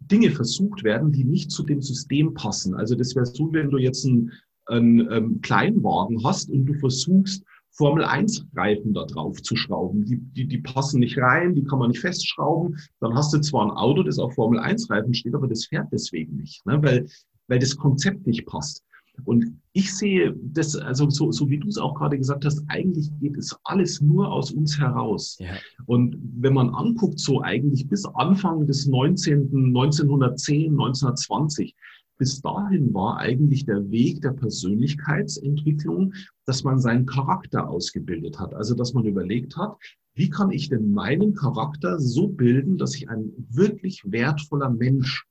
Dinge 0.00 0.30
versucht 0.30 0.82
werden, 0.82 1.12
die 1.12 1.24
nicht 1.24 1.52
zu 1.52 1.62
dem 1.62 1.80
System 1.80 2.34
passen. 2.34 2.74
Also 2.74 2.96
das 2.96 3.14
wäre 3.14 3.26
so, 3.26 3.52
wenn 3.52 3.70
du 3.70 3.78
jetzt 3.78 4.04
einen, 4.04 4.32
einen, 4.66 5.08
einen 5.08 5.12
ähm, 5.12 5.40
Kleinwagen 5.42 6.24
hast 6.24 6.50
und 6.50 6.66
du 6.66 6.74
versuchst, 6.74 7.44
Formel-1-Reifen 7.78 8.92
da 8.92 9.04
drauf 9.06 9.40
zu 9.40 9.56
schrauben. 9.56 10.04
Die, 10.04 10.18
die, 10.18 10.46
die 10.46 10.58
passen 10.58 11.00
nicht 11.00 11.16
rein, 11.16 11.54
die 11.54 11.64
kann 11.64 11.78
man 11.78 11.88
nicht 11.88 12.00
festschrauben. 12.00 12.76
Dann 13.00 13.14
hast 13.14 13.32
du 13.32 13.40
zwar 13.40 13.66
ein 13.66 13.70
Auto, 13.70 14.02
das 14.02 14.18
auf 14.18 14.34
Formel-1-Reifen 14.34 15.14
steht, 15.14 15.34
aber 15.34 15.48
das 15.48 15.66
fährt 15.66 15.88
deswegen 15.92 16.36
nicht, 16.36 16.66
ne? 16.66 16.82
weil, 16.82 17.08
weil 17.46 17.58
das 17.58 17.76
Konzept 17.76 18.26
nicht 18.26 18.46
passt. 18.46 18.84
Und 19.24 19.58
ich 19.72 19.94
sehe 19.96 20.34
das, 20.42 20.76
also 20.76 21.10
so, 21.10 21.32
so 21.32 21.48
wie 21.48 21.58
du 21.58 21.68
es 21.68 21.78
auch 21.78 21.94
gerade 21.94 22.18
gesagt 22.18 22.44
hast, 22.44 22.62
eigentlich 22.68 23.10
geht 23.20 23.36
es 23.36 23.56
alles 23.64 24.00
nur 24.00 24.30
aus 24.30 24.52
uns 24.52 24.78
heraus. 24.78 25.36
Ja. 25.40 25.56
Und 25.86 26.16
wenn 26.36 26.54
man 26.54 26.70
anguckt, 26.70 27.18
so 27.18 27.42
eigentlich 27.42 27.88
bis 27.88 28.04
Anfang 28.04 28.66
des 28.66 28.86
19., 28.86 29.50
1910, 29.52 30.70
1920, 30.70 31.74
bis 32.18 32.40
dahin 32.42 32.92
war 32.92 33.18
eigentlich 33.18 33.64
der 33.64 33.90
Weg 33.90 34.20
der 34.22 34.32
Persönlichkeitsentwicklung, 34.32 36.14
dass 36.44 36.64
man 36.64 36.80
seinen 36.80 37.06
Charakter 37.06 37.68
ausgebildet 37.68 38.38
hat. 38.38 38.54
Also, 38.54 38.74
dass 38.74 38.92
man 38.92 39.04
überlegt 39.04 39.56
hat, 39.56 39.76
wie 40.14 40.28
kann 40.28 40.50
ich 40.50 40.68
denn 40.68 40.92
meinen 40.92 41.34
Charakter 41.34 42.00
so 42.00 42.28
bilden, 42.28 42.76
dass 42.76 42.96
ich 42.96 43.08
ein 43.08 43.32
wirklich 43.50 44.02
wertvoller 44.04 44.68
Mensch 44.68 45.26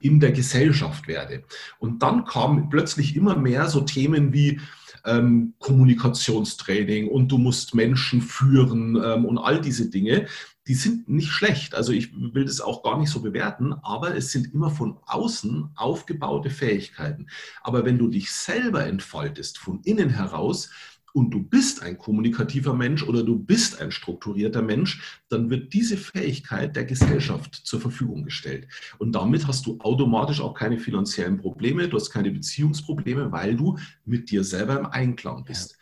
in 0.00 0.20
der 0.20 0.32
Gesellschaft 0.32 1.06
werde. 1.06 1.44
Und 1.78 2.02
dann 2.02 2.24
kamen 2.24 2.68
plötzlich 2.68 3.14
immer 3.14 3.36
mehr 3.36 3.68
so 3.68 3.82
Themen 3.82 4.32
wie 4.32 4.58
ähm, 5.04 5.54
Kommunikationstraining 5.58 7.08
und 7.08 7.30
du 7.30 7.38
musst 7.38 7.74
Menschen 7.74 8.20
führen 8.20 9.00
ähm, 9.02 9.24
und 9.24 9.38
all 9.38 9.60
diese 9.60 9.90
Dinge, 9.90 10.26
die 10.66 10.74
sind 10.74 11.08
nicht 11.08 11.28
schlecht. 11.28 11.74
Also 11.74 11.92
ich 11.92 12.12
will 12.14 12.44
das 12.44 12.60
auch 12.60 12.82
gar 12.82 12.98
nicht 12.98 13.10
so 13.10 13.20
bewerten, 13.20 13.72
aber 13.72 14.16
es 14.16 14.30
sind 14.30 14.52
immer 14.54 14.70
von 14.70 14.98
außen 15.06 15.70
aufgebaute 15.74 16.50
Fähigkeiten. 16.50 17.26
Aber 17.62 17.84
wenn 17.84 17.98
du 17.98 18.08
dich 18.08 18.30
selber 18.32 18.86
entfaltest, 18.86 19.58
von 19.58 19.80
innen 19.82 20.10
heraus, 20.10 20.70
und 21.12 21.30
du 21.30 21.42
bist 21.42 21.82
ein 21.82 21.98
kommunikativer 21.98 22.74
Mensch 22.74 23.02
oder 23.02 23.22
du 23.22 23.38
bist 23.38 23.80
ein 23.80 23.90
strukturierter 23.90 24.62
Mensch, 24.62 25.20
dann 25.28 25.50
wird 25.50 25.72
diese 25.72 25.96
Fähigkeit 25.96 26.74
der 26.74 26.84
Gesellschaft 26.84 27.54
zur 27.54 27.80
Verfügung 27.80 28.24
gestellt. 28.24 28.66
Und 28.98 29.12
damit 29.12 29.46
hast 29.46 29.66
du 29.66 29.78
automatisch 29.80 30.40
auch 30.40 30.54
keine 30.54 30.78
finanziellen 30.78 31.36
Probleme, 31.36 31.88
du 31.88 31.96
hast 31.96 32.10
keine 32.10 32.30
Beziehungsprobleme, 32.30 33.30
weil 33.30 33.56
du 33.56 33.78
mit 34.04 34.30
dir 34.30 34.42
selber 34.44 34.78
im 34.78 34.86
Einklang 34.86 35.44
bist. 35.44 35.76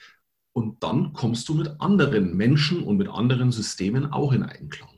Und 0.53 0.83
dann 0.83 1.13
kommst 1.13 1.49
du 1.49 1.55
mit 1.55 1.81
anderen 1.81 2.37
Menschen 2.37 2.83
und 2.83 2.97
mit 2.97 3.09
anderen 3.09 3.53
Systemen 3.53 4.13
auch 4.13 4.33
in 4.33 4.43
Einklang. 4.43 4.91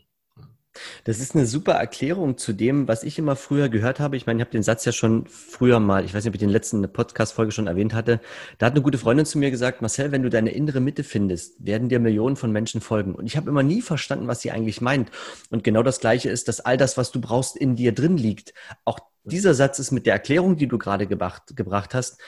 Das 1.04 1.20
ist 1.20 1.34
eine 1.34 1.46
super 1.46 1.72
Erklärung 1.72 2.38
zu 2.38 2.52
dem, 2.52 2.88
was 2.88 3.02
ich 3.02 3.18
immer 3.18 3.36
früher 3.36 3.68
gehört 3.68 4.00
habe. 4.00 4.16
Ich 4.16 4.26
meine, 4.26 4.38
ich 4.38 4.40
habe 4.40 4.52
den 4.52 4.62
Satz 4.62 4.84
ja 4.84 4.92
schon 4.92 5.26
früher 5.26 5.80
mal, 5.80 6.04
ich 6.04 6.14
weiß 6.14 6.24
nicht, 6.24 6.30
ob 6.30 6.34
ich 6.34 6.40
den 6.40 6.48
letzten 6.48 6.90
Podcast-Folge 6.90 7.52
schon 7.52 7.66
erwähnt 7.66 7.92
hatte. 7.92 8.20
Da 8.58 8.66
hat 8.66 8.72
eine 8.72 8.82
gute 8.82 8.98
Freundin 8.98 9.26
zu 9.26 9.38
mir 9.38 9.50
gesagt, 9.50 9.82
Marcel, 9.82 10.12
wenn 10.12 10.22
du 10.22 10.30
deine 10.30 10.50
innere 10.50 10.80
Mitte 10.80 11.04
findest, 11.04 11.64
werden 11.64 11.88
dir 11.88 12.00
Millionen 12.00 12.36
von 12.36 12.52
Menschen 12.52 12.80
folgen. 12.80 13.14
Und 13.14 13.26
ich 13.26 13.36
habe 13.36 13.50
immer 13.50 13.62
nie 13.62 13.82
verstanden, 13.82 14.28
was 14.28 14.40
sie 14.40 14.50
eigentlich 14.50 14.80
meint. 14.80 15.10
Und 15.50 15.62
genau 15.62 15.82
das 15.82 16.00
Gleiche 16.00 16.30
ist, 16.30 16.48
dass 16.48 16.60
all 16.60 16.78
das, 16.78 16.96
was 16.96 17.12
du 17.12 17.20
brauchst, 17.20 17.56
in 17.56 17.76
dir 17.76 17.92
drin 17.92 18.16
liegt. 18.16 18.54
Auch 18.84 18.98
dieser 19.24 19.54
Satz 19.54 19.78
ist 19.78 19.90
mit 19.90 20.06
der 20.06 20.14
Erklärung, 20.14 20.56
die 20.56 20.68
du 20.68 20.78
gerade 20.78 21.06
gebracht, 21.06 21.54
gebracht 21.54 21.94
hast, 21.94 22.18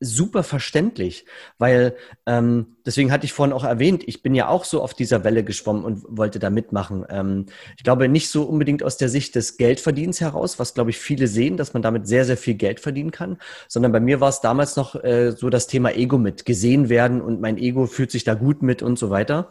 super 0.00 0.42
verständlich, 0.42 1.26
weil 1.58 1.94
ähm, 2.24 2.76
deswegen 2.86 3.12
hatte 3.12 3.26
ich 3.26 3.34
vorhin 3.34 3.52
auch 3.52 3.64
erwähnt, 3.64 4.02
ich 4.06 4.22
bin 4.22 4.34
ja 4.34 4.48
auch 4.48 4.64
so 4.64 4.82
auf 4.82 4.94
dieser 4.94 5.24
Welle 5.24 5.44
geschwommen 5.44 5.84
und 5.84 6.02
wollte 6.08 6.38
da 6.38 6.48
mitmachen. 6.48 7.04
Ähm, 7.10 7.46
ich 7.76 7.84
glaube 7.84 8.08
nicht 8.08 8.30
so 8.30 8.44
unbedingt 8.44 8.82
aus 8.82 8.96
der 8.96 9.10
Sicht 9.10 9.34
des 9.34 9.58
Geldverdienens 9.58 10.22
heraus, 10.22 10.58
was 10.58 10.72
glaube 10.72 10.90
ich 10.90 10.98
viele 10.98 11.28
sehen, 11.28 11.58
dass 11.58 11.74
man 11.74 11.82
damit 11.82 12.08
sehr, 12.08 12.24
sehr 12.24 12.38
viel 12.38 12.54
Geld 12.54 12.80
verdienen 12.80 13.10
kann, 13.10 13.36
sondern 13.68 13.92
bei 13.92 14.00
mir 14.00 14.20
war 14.20 14.30
es 14.30 14.40
damals 14.40 14.74
noch 14.76 14.94
äh, 15.04 15.32
so 15.32 15.50
das 15.50 15.66
Thema 15.66 15.94
Ego 15.94 16.16
mit, 16.16 16.46
gesehen 16.46 16.88
werden 16.88 17.20
und 17.20 17.42
mein 17.42 17.58
Ego 17.58 17.86
fühlt 17.86 18.10
sich 18.10 18.24
da 18.24 18.32
gut 18.34 18.62
mit 18.62 18.82
und 18.82 18.98
so 18.98 19.10
weiter. 19.10 19.50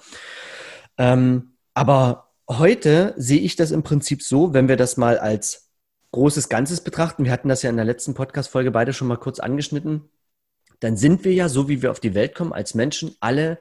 Ähm, 0.98 1.54
aber 1.76 2.32
heute 2.50 3.14
sehe 3.18 3.40
ich 3.40 3.56
das 3.56 3.70
im 3.70 3.84
Prinzip 3.84 4.24
so, 4.24 4.52
wenn 4.54 4.68
wir 4.68 4.78
das 4.78 4.98
mal 4.98 5.20
als 5.20 5.70
großes 6.12 6.50
Ganzes 6.50 6.82
betrachten. 6.82 7.24
Wir 7.24 7.32
hatten 7.32 7.50
das 7.50 7.62
ja 7.62 7.70
in 7.70 7.76
der 7.76 7.86
letzten 7.86 8.16
Podcast-Folge 8.16 8.72
beide 8.72 8.94
schon 8.94 9.08
mal 9.08 9.18
kurz 9.18 9.40
angeschnitten 9.40 10.10
dann 10.80 10.98
sind 10.98 11.26
wir 11.26 11.34
ja, 11.34 11.50
so 11.50 11.68
wie 11.68 11.82
wir 11.82 11.92
auf 11.92 12.00
die 12.00 12.16
Welt 12.16 12.36
kommen, 12.36 12.54
als 12.54 12.74
Menschen 12.74 13.16
alle 13.20 13.60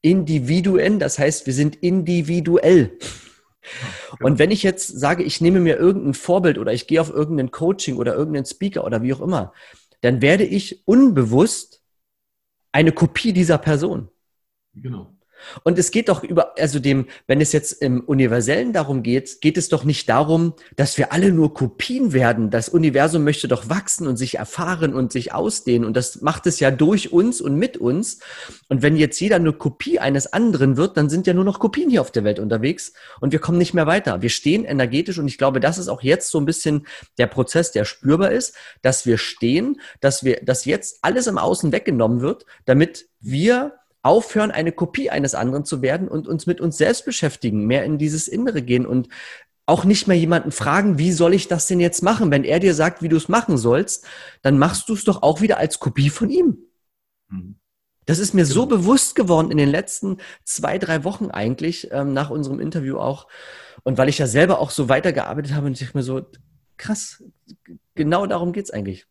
Individuen. 0.00 0.98
Das 0.98 1.18
heißt, 1.18 1.46
wir 1.46 1.54
sind 1.54 1.76
individuell. 1.76 2.98
Und 4.20 4.38
wenn 4.38 4.50
ich 4.50 4.62
jetzt 4.62 4.88
sage, 4.88 5.22
ich 5.22 5.40
nehme 5.40 5.60
mir 5.60 5.76
irgendein 5.76 6.14
Vorbild 6.14 6.58
oder 6.58 6.72
ich 6.72 6.86
gehe 6.86 7.00
auf 7.00 7.10
irgendein 7.10 7.50
Coaching 7.50 7.96
oder 7.96 8.14
irgendeinen 8.14 8.46
Speaker 8.46 8.84
oder 8.84 9.02
wie 9.02 9.14
auch 9.14 9.20
immer, 9.20 9.52
dann 10.00 10.20
werde 10.20 10.44
ich 10.44 10.86
unbewusst 10.86 11.82
eine 12.72 12.92
Kopie 12.92 13.32
dieser 13.32 13.58
Person. 13.58 14.08
Genau. 14.74 15.14
Und 15.62 15.78
es 15.78 15.90
geht 15.90 16.08
doch 16.08 16.22
über, 16.22 16.58
also 16.58 16.78
dem, 16.78 17.06
wenn 17.26 17.40
es 17.40 17.52
jetzt 17.52 17.72
im 17.82 18.00
Universellen 18.00 18.72
darum 18.72 19.02
geht, 19.02 19.40
geht 19.40 19.56
es 19.56 19.68
doch 19.68 19.84
nicht 19.84 20.08
darum, 20.08 20.54
dass 20.76 20.98
wir 20.98 21.12
alle 21.12 21.32
nur 21.32 21.54
Kopien 21.54 22.12
werden. 22.12 22.50
Das 22.50 22.68
Universum 22.68 23.24
möchte 23.24 23.48
doch 23.48 23.68
wachsen 23.68 24.06
und 24.06 24.16
sich 24.16 24.38
erfahren 24.38 24.94
und 24.94 25.12
sich 25.12 25.32
ausdehnen. 25.32 25.86
Und 25.86 25.96
das 25.96 26.20
macht 26.20 26.46
es 26.46 26.60
ja 26.60 26.70
durch 26.70 27.12
uns 27.12 27.40
und 27.40 27.56
mit 27.56 27.76
uns. 27.76 28.20
Und 28.68 28.82
wenn 28.82 28.96
jetzt 28.96 29.20
jeder 29.20 29.38
nur 29.38 29.58
Kopie 29.58 29.98
eines 29.98 30.32
anderen 30.32 30.76
wird, 30.76 30.96
dann 30.96 31.08
sind 31.08 31.26
ja 31.26 31.34
nur 31.34 31.44
noch 31.44 31.58
Kopien 31.58 31.90
hier 31.90 32.00
auf 32.00 32.10
der 32.10 32.24
Welt 32.24 32.38
unterwegs 32.38 32.92
und 33.20 33.32
wir 33.32 33.38
kommen 33.38 33.58
nicht 33.58 33.74
mehr 33.74 33.86
weiter. 33.86 34.22
Wir 34.22 34.30
stehen 34.30 34.64
energetisch 34.64 35.18
und 35.18 35.28
ich 35.28 35.38
glaube, 35.38 35.60
das 35.60 35.78
ist 35.78 35.88
auch 35.88 36.02
jetzt 36.02 36.30
so 36.30 36.38
ein 36.38 36.44
bisschen 36.46 36.86
der 37.18 37.26
Prozess, 37.26 37.72
der 37.72 37.84
spürbar 37.84 38.32
ist, 38.32 38.54
dass 38.82 39.06
wir 39.06 39.18
stehen, 39.18 39.80
dass 40.00 40.24
wir, 40.24 40.40
dass 40.42 40.64
jetzt 40.64 40.98
alles 41.02 41.26
im 41.26 41.38
Außen 41.38 41.72
weggenommen 41.72 42.20
wird, 42.20 42.46
damit 42.64 43.06
wir 43.20 43.74
aufhören, 44.02 44.50
eine 44.50 44.72
Kopie 44.72 45.10
eines 45.10 45.34
anderen 45.34 45.64
zu 45.64 45.82
werden 45.82 46.08
und 46.08 46.26
uns 46.28 46.46
mit 46.46 46.60
uns 46.60 46.76
selbst 46.76 47.04
beschäftigen, 47.04 47.66
mehr 47.66 47.84
in 47.84 47.98
dieses 47.98 48.28
Innere 48.28 48.62
gehen 48.62 48.86
und 48.86 49.08
auch 49.66 49.84
nicht 49.84 50.08
mehr 50.08 50.18
jemanden 50.18 50.50
fragen, 50.50 50.98
wie 50.98 51.12
soll 51.12 51.34
ich 51.34 51.48
das 51.48 51.66
denn 51.66 51.80
jetzt 51.80 52.02
machen? 52.02 52.30
Wenn 52.30 52.44
er 52.44 52.58
dir 52.58 52.74
sagt, 52.74 53.00
wie 53.00 53.08
du 53.08 53.16
es 53.16 53.28
machen 53.28 53.56
sollst, 53.56 54.04
dann 54.42 54.58
machst 54.58 54.88
du 54.88 54.94
es 54.94 55.04
doch 55.04 55.22
auch 55.22 55.40
wieder 55.40 55.58
als 55.58 55.78
Kopie 55.78 56.10
von 56.10 56.30
ihm. 56.30 56.58
Mhm. 57.28 57.56
Das 58.04 58.18
ist 58.18 58.34
mir 58.34 58.44
so 58.44 58.66
bewusst 58.66 59.14
geworden 59.14 59.52
in 59.52 59.58
den 59.58 59.68
letzten 59.68 60.18
zwei, 60.44 60.78
drei 60.78 61.04
Wochen 61.04 61.30
eigentlich, 61.30 61.88
ähm, 61.92 62.12
nach 62.12 62.30
unserem 62.30 62.58
Interview 62.58 62.98
auch. 62.98 63.28
Und 63.84 63.96
weil 63.98 64.08
ich 64.08 64.18
ja 64.18 64.26
selber 64.26 64.58
auch 64.58 64.70
so 64.70 64.88
weitergearbeitet 64.88 65.54
habe 65.54 65.68
und 65.68 65.80
ich 65.80 65.94
mir 65.94 66.02
so, 66.02 66.22
krass, 66.76 67.22
genau 67.94 68.26
darum 68.26 68.52
geht's 68.52 68.72
eigentlich. 68.72 69.06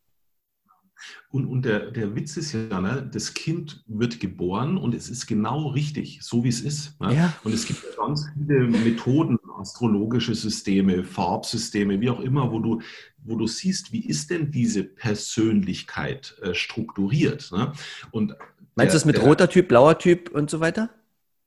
Und, 1.30 1.46
und 1.46 1.66
der, 1.66 1.92
der 1.92 2.16
Witz 2.16 2.38
ist 2.38 2.54
ja, 2.54 2.82
ne, 2.82 3.10
das 3.12 3.34
Kind 3.34 3.84
wird 3.88 4.20
geboren 4.20 4.78
und 4.78 4.94
es 4.94 5.10
ist 5.10 5.28
genau 5.28 5.68
richtig, 5.70 6.20
so 6.22 6.44
wie 6.44 6.50
es 6.50 6.62
ist. 6.62 7.00
Ne? 7.00 7.16
Ja. 7.16 7.34
Und 7.44 7.54
es 7.54 7.66
gibt 7.66 7.84
ganz 7.98 8.28
viele 8.34 8.68
Methoden, 8.68 9.38
astrologische 9.58 10.36
Systeme, 10.36 11.04
Farbsysteme, 11.04 12.02
wie 12.02 12.10
auch 12.10 12.20
immer, 12.20 12.52
wo 12.52 12.60
du, 12.60 12.82
wo 13.24 13.36
du 13.36 13.48
siehst, 13.48 13.92
wie 13.92 14.06
ist 14.06 14.30
denn 14.30 14.52
diese 14.52 14.84
Persönlichkeit 14.84 16.36
äh, 16.42 16.54
strukturiert. 16.54 17.52
Ne? 17.52 17.72
Und 18.12 18.36
Meinst 18.76 18.94
du 18.94 18.96
das 18.96 19.06
mit 19.06 19.18
der, 19.18 19.24
roter 19.24 19.50
Typ, 19.50 19.68
blauer 19.68 19.98
Typ 19.98 20.32
und 20.32 20.50
so 20.50 20.60
weiter? 20.60 20.90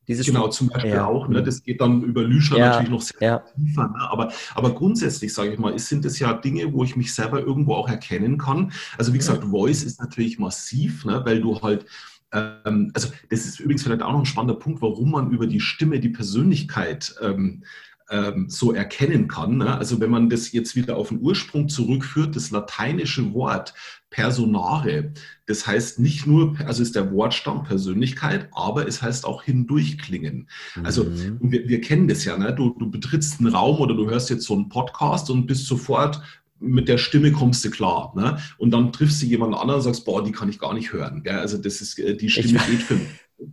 Dieses 0.06 0.26
genau, 0.26 0.48
zum 0.48 0.68
Beispiel 0.68 0.90
ja. 0.90 1.06
auch. 1.06 1.28
Ne? 1.28 1.42
Das 1.42 1.62
geht 1.62 1.80
dann 1.80 2.02
über 2.02 2.22
Lüscher 2.22 2.58
ja. 2.58 2.70
natürlich 2.70 2.90
noch 2.90 3.02
sehr 3.02 3.20
ja. 3.20 3.38
tiefer. 3.38 3.88
Ne? 3.88 4.10
Aber, 4.10 4.32
aber 4.54 4.74
grundsätzlich, 4.74 5.32
sage 5.32 5.52
ich 5.52 5.58
mal, 5.58 5.78
sind 5.78 6.04
es 6.04 6.18
ja 6.18 6.32
Dinge, 6.34 6.72
wo 6.72 6.84
ich 6.84 6.96
mich 6.96 7.14
selber 7.14 7.40
irgendwo 7.40 7.74
auch 7.74 7.88
erkennen 7.88 8.38
kann. 8.38 8.72
Also 8.98 9.12
wie 9.12 9.18
gesagt, 9.18 9.44
Voice 9.44 9.82
ist 9.82 10.00
natürlich 10.00 10.38
massiv, 10.38 11.04
ne? 11.04 11.22
weil 11.24 11.40
du 11.40 11.60
halt 11.62 11.86
ähm, 12.32 12.90
also 12.94 13.08
das 13.30 13.46
ist 13.46 13.60
übrigens 13.60 13.82
vielleicht 13.82 14.02
auch 14.02 14.12
noch 14.12 14.18
ein 14.18 14.26
spannender 14.26 14.58
Punkt, 14.58 14.82
warum 14.82 15.12
man 15.12 15.30
über 15.30 15.46
die 15.46 15.60
Stimme 15.60 16.00
die 16.00 16.08
Persönlichkeit 16.08 17.14
ähm, 17.22 17.64
ähm, 18.10 18.46
so 18.48 18.72
erkennen 18.72 19.28
kann. 19.28 19.58
Ne? 19.58 19.76
Also 19.76 20.00
wenn 20.00 20.10
man 20.10 20.28
das 20.28 20.52
jetzt 20.52 20.76
wieder 20.76 20.96
auf 20.96 21.08
den 21.08 21.20
Ursprung 21.20 21.68
zurückführt, 21.68 22.36
das 22.36 22.50
lateinische 22.50 23.32
Wort 23.32 23.74
Personare, 24.10 25.12
das 25.46 25.66
heißt 25.66 25.98
nicht 25.98 26.26
nur, 26.26 26.56
also 26.66 26.82
ist 26.82 26.94
der 26.94 27.10
Wortstamm 27.12 27.64
Persönlichkeit, 27.64 28.48
aber 28.52 28.86
es 28.86 29.02
heißt 29.02 29.24
auch 29.24 29.42
hindurchklingen. 29.42 30.48
Also 30.82 31.04
mhm. 31.04 31.38
wir, 31.40 31.68
wir, 31.68 31.80
kennen 31.80 32.06
das 32.06 32.24
ja, 32.24 32.36
ne? 32.36 32.54
du, 32.54 32.76
du 32.78 32.90
betrittst 32.90 33.40
einen 33.40 33.54
Raum 33.54 33.80
oder 33.80 33.94
du 33.94 34.08
hörst 34.08 34.30
jetzt 34.30 34.44
so 34.44 34.54
einen 34.54 34.68
Podcast 34.68 35.30
und 35.30 35.46
bist 35.46 35.66
sofort 35.66 36.22
mit 36.60 36.88
der 36.88 36.98
Stimme 36.98 37.32
kommst 37.32 37.64
du 37.64 37.70
klar. 37.70 38.12
Ne? 38.16 38.38
Und 38.58 38.70
dann 38.70 38.92
triffst 38.92 39.20
du 39.20 39.26
jemand 39.26 39.54
anderen 39.54 39.80
und 39.80 39.84
sagst, 39.84 40.04
boah, 40.04 40.24
die 40.24 40.32
kann 40.32 40.48
ich 40.48 40.58
gar 40.58 40.72
nicht 40.72 40.92
hören. 40.92 41.22
Ja, 41.26 41.40
also 41.40 41.58
das 41.58 41.80
ist, 41.80 41.98
äh, 41.98 42.16
die 42.16 42.30
Stimme 42.30 42.60
geht 42.70 42.82
für 42.82 42.94
mich. 42.94 43.08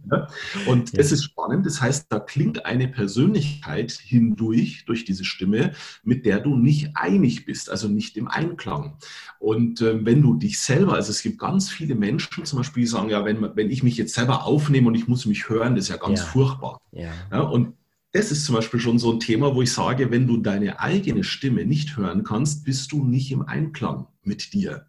Ja? 0.10 0.28
Und 0.68 0.92
ja. 0.92 0.98
das 0.98 1.12
ist 1.12 1.24
spannend. 1.24 1.66
Das 1.66 1.82
heißt, 1.82 2.08
da 2.10 2.20
klingt 2.20 2.66
eine 2.66 2.88
Persönlichkeit 2.88 3.92
hindurch, 3.92 4.86
durch 4.86 5.06
diese 5.06 5.26
Stimme, 5.26 5.74
mit 6.04 6.26
der 6.26 6.40
du 6.40 6.56
nicht 6.56 6.92
einig 6.96 7.46
bist, 7.46 7.70
also 7.70 7.88
nicht 7.88 8.18
im 8.18 8.28
Einklang. 8.28 8.98
Und 9.40 9.82
äh, 9.82 10.06
wenn 10.06 10.22
du 10.22 10.36
dich 10.36 10.60
selber, 10.60 10.94
also 10.94 11.12
es 11.12 11.22
gibt 11.22 11.40
ganz 11.40 11.70
viele 11.70 11.96
Menschen 11.96 12.46
zum 12.46 12.60
Beispiel, 12.60 12.84
die 12.84 12.88
sagen, 12.88 13.10
ja, 13.10 13.26
wenn, 13.26 13.42
wenn 13.56 13.72
ich 13.72 13.84
mich 13.84 13.98
jetzt 13.98 14.14
selber 14.14 14.46
aufnehme 14.46 14.88
und 14.88 14.96
ich 14.96 15.08
muss 15.08 15.26
mich 15.26 15.50
hören, 15.50 15.76
das 15.76 15.86
ist 15.86 15.90
ja 15.90 15.98
ganz 15.98 16.20
ja. 16.20 16.26
furchtbar. 16.26 16.82
Ja. 16.92 17.40
und 17.42 17.74
das 18.14 18.32
ist 18.32 18.44
zum 18.46 18.56
Beispiel 18.56 18.80
schon 18.80 19.00
so 19.00 19.14
ein 19.14 19.22
Thema, 19.22 19.56
wo 19.56 19.62
ich 19.62 19.72
sage, 19.72 20.12
wenn 20.12 20.28
du 20.28 20.38
deine 20.38 20.82
eigene 20.82 21.24
Stimme 21.24 21.66
nicht 21.66 21.96
hören 21.96 22.24
kannst, 22.24 22.66
bist 22.66 22.92
du 22.92 23.06
nicht 23.06 23.32
im 23.32 23.42
Einklang 23.44 24.08
mit 24.24 24.54
dir. 24.54 24.88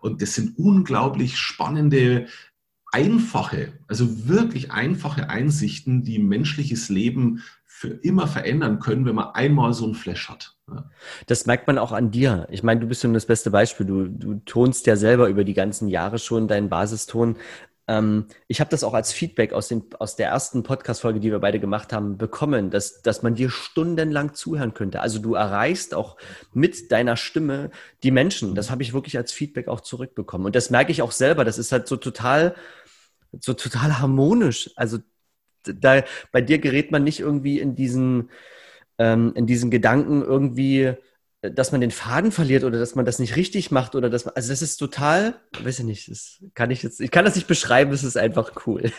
Und 0.00 0.22
das 0.22 0.34
sind 0.34 0.58
unglaublich 0.58 1.36
spannende 1.36 2.28
einfache, 2.92 3.72
also 3.88 4.28
wirklich 4.28 4.70
einfache 4.70 5.28
Einsichten, 5.28 6.04
die 6.04 6.18
menschliches 6.18 6.88
Leben 6.88 7.42
für 7.64 7.88
immer 7.88 8.28
verändern 8.28 8.78
können, 8.78 9.06
wenn 9.06 9.16
man 9.16 9.34
einmal 9.34 9.72
so 9.72 9.88
ein 9.88 9.94
Flash 9.94 10.28
hat. 10.28 10.56
Das 11.26 11.46
merkt 11.46 11.66
man 11.66 11.78
auch 11.78 11.90
an 11.90 12.10
dir. 12.10 12.46
Ich 12.50 12.62
meine, 12.62 12.80
du 12.80 12.86
bist 12.86 13.02
schon 13.02 13.12
das 13.14 13.26
beste 13.26 13.50
Beispiel. 13.50 13.86
Du, 13.86 14.06
du 14.06 14.34
tonst 14.44 14.86
ja 14.86 14.94
selber 14.94 15.28
über 15.28 15.42
die 15.42 15.54
ganzen 15.54 15.88
Jahre 15.88 16.18
schon 16.18 16.46
deinen 16.46 16.68
Basiston. 16.68 17.36
Ähm, 17.88 18.26
ich 18.48 18.60
habe 18.60 18.70
das 18.70 18.84
auch 18.84 18.94
als 18.94 19.12
Feedback 19.12 19.52
aus, 19.52 19.68
den, 19.68 19.84
aus 19.98 20.16
der 20.16 20.28
ersten 20.28 20.62
Podcast-Folge, 20.62 21.20
die 21.20 21.30
wir 21.30 21.40
beide 21.40 21.60
gemacht 21.60 21.92
haben, 21.92 22.16
bekommen, 22.16 22.70
dass, 22.70 23.02
dass 23.02 23.22
man 23.22 23.34
dir 23.34 23.50
stundenlang 23.50 24.34
zuhören 24.34 24.74
könnte. 24.74 25.00
Also 25.00 25.18
du 25.18 25.34
erreichst 25.34 25.94
auch 25.94 26.16
mit 26.52 26.92
deiner 26.92 27.16
Stimme 27.16 27.70
die 28.02 28.10
Menschen. 28.10 28.54
Das 28.54 28.70
habe 28.70 28.82
ich 28.82 28.94
wirklich 28.94 29.16
als 29.16 29.32
Feedback 29.32 29.68
auch 29.68 29.80
zurückbekommen. 29.80 30.46
Und 30.46 30.56
das 30.56 30.70
merke 30.70 30.92
ich 30.92 31.02
auch 31.02 31.12
selber. 31.12 31.44
Das 31.44 31.58
ist 31.58 31.72
halt 31.72 31.88
so 31.88 31.96
total 31.96 32.54
so 33.40 33.54
total 33.54 33.98
harmonisch. 33.98 34.70
Also 34.76 34.98
da 35.64 36.02
bei 36.32 36.40
dir 36.40 36.58
gerät 36.58 36.90
man 36.90 37.04
nicht 37.04 37.20
irgendwie 37.20 37.60
in 37.60 37.74
diesen, 37.74 38.30
ähm, 38.98 39.32
in 39.34 39.46
diesen 39.46 39.70
Gedanken 39.70 40.22
irgendwie, 40.22 40.94
dass 41.42 41.72
man 41.72 41.80
den 41.80 41.90
Faden 41.90 42.30
verliert 42.30 42.62
oder 42.62 42.78
dass 42.78 42.94
man 42.94 43.04
das 43.04 43.18
nicht 43.18 43.34
richtig 43.34 43.72
macht 43.72 43.96
oder 43.96 44.08
dass 44.08 44.24
man, 44.24 44.34
also 44.34 44.50
das 44.50 44.62
ist 44.62 44.76
total, 44.76 45.34
weiß 45.62 45.80
ich 45.80 45.84
nicht, 45.84 46.10
das 46.10 46.42
kann 46.54 46.70
ich 46.70 46.82
jetzt, 46.84 47.00
ich 47.00 47.10
kann 47.10 47.24
das 47.24 47.34
nicht 47.34 47.48
beschreiben, 47.48 47.92
es 47.92 48.04
ist 48.04 48.16
einfach 48.16 48.52
cool. 48.66 48.92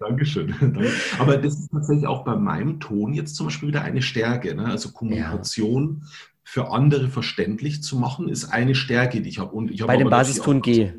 Dankeschön. 0.00 0.54
Aber 1.18 1.36
das 1.36 1.54
ist 1.58 1.72
tatsächlich 1.72 2.06
auch 2.06 2.24
bei 2.24 2.36
meinem 2.36 2.78
Ton 2.78 3.12
jetzt 3.12 3.34
zum 3.34 3.46
Beispiel 3.46 3.68
wieder 3.68 3.82
eine 3.82 4.02
Stärke. 4.02 4.54
Ne? 4.54 4.66
Also 4.66 4.92
Kommunikation 4.92 6.02
ja. 6.02 6.08
für 6.44 6.70
andere 6.70 7.08
verständlich 7.08 7.82
zu 7.82 7.96
machen, 7.96 8.28
ist 8.28 8.44
eine 8.44 8.76
Stärke, 8.76 9.20
die 9.20 9.28
ich 9.28 9.40
habe. 9.40 9.50
Und 9.52 9.72
ich 9.72 9.84
bei 9.84 9.96
dem 9.96 10.10
Basiston 10.10 10.62
G. 10.62 10.92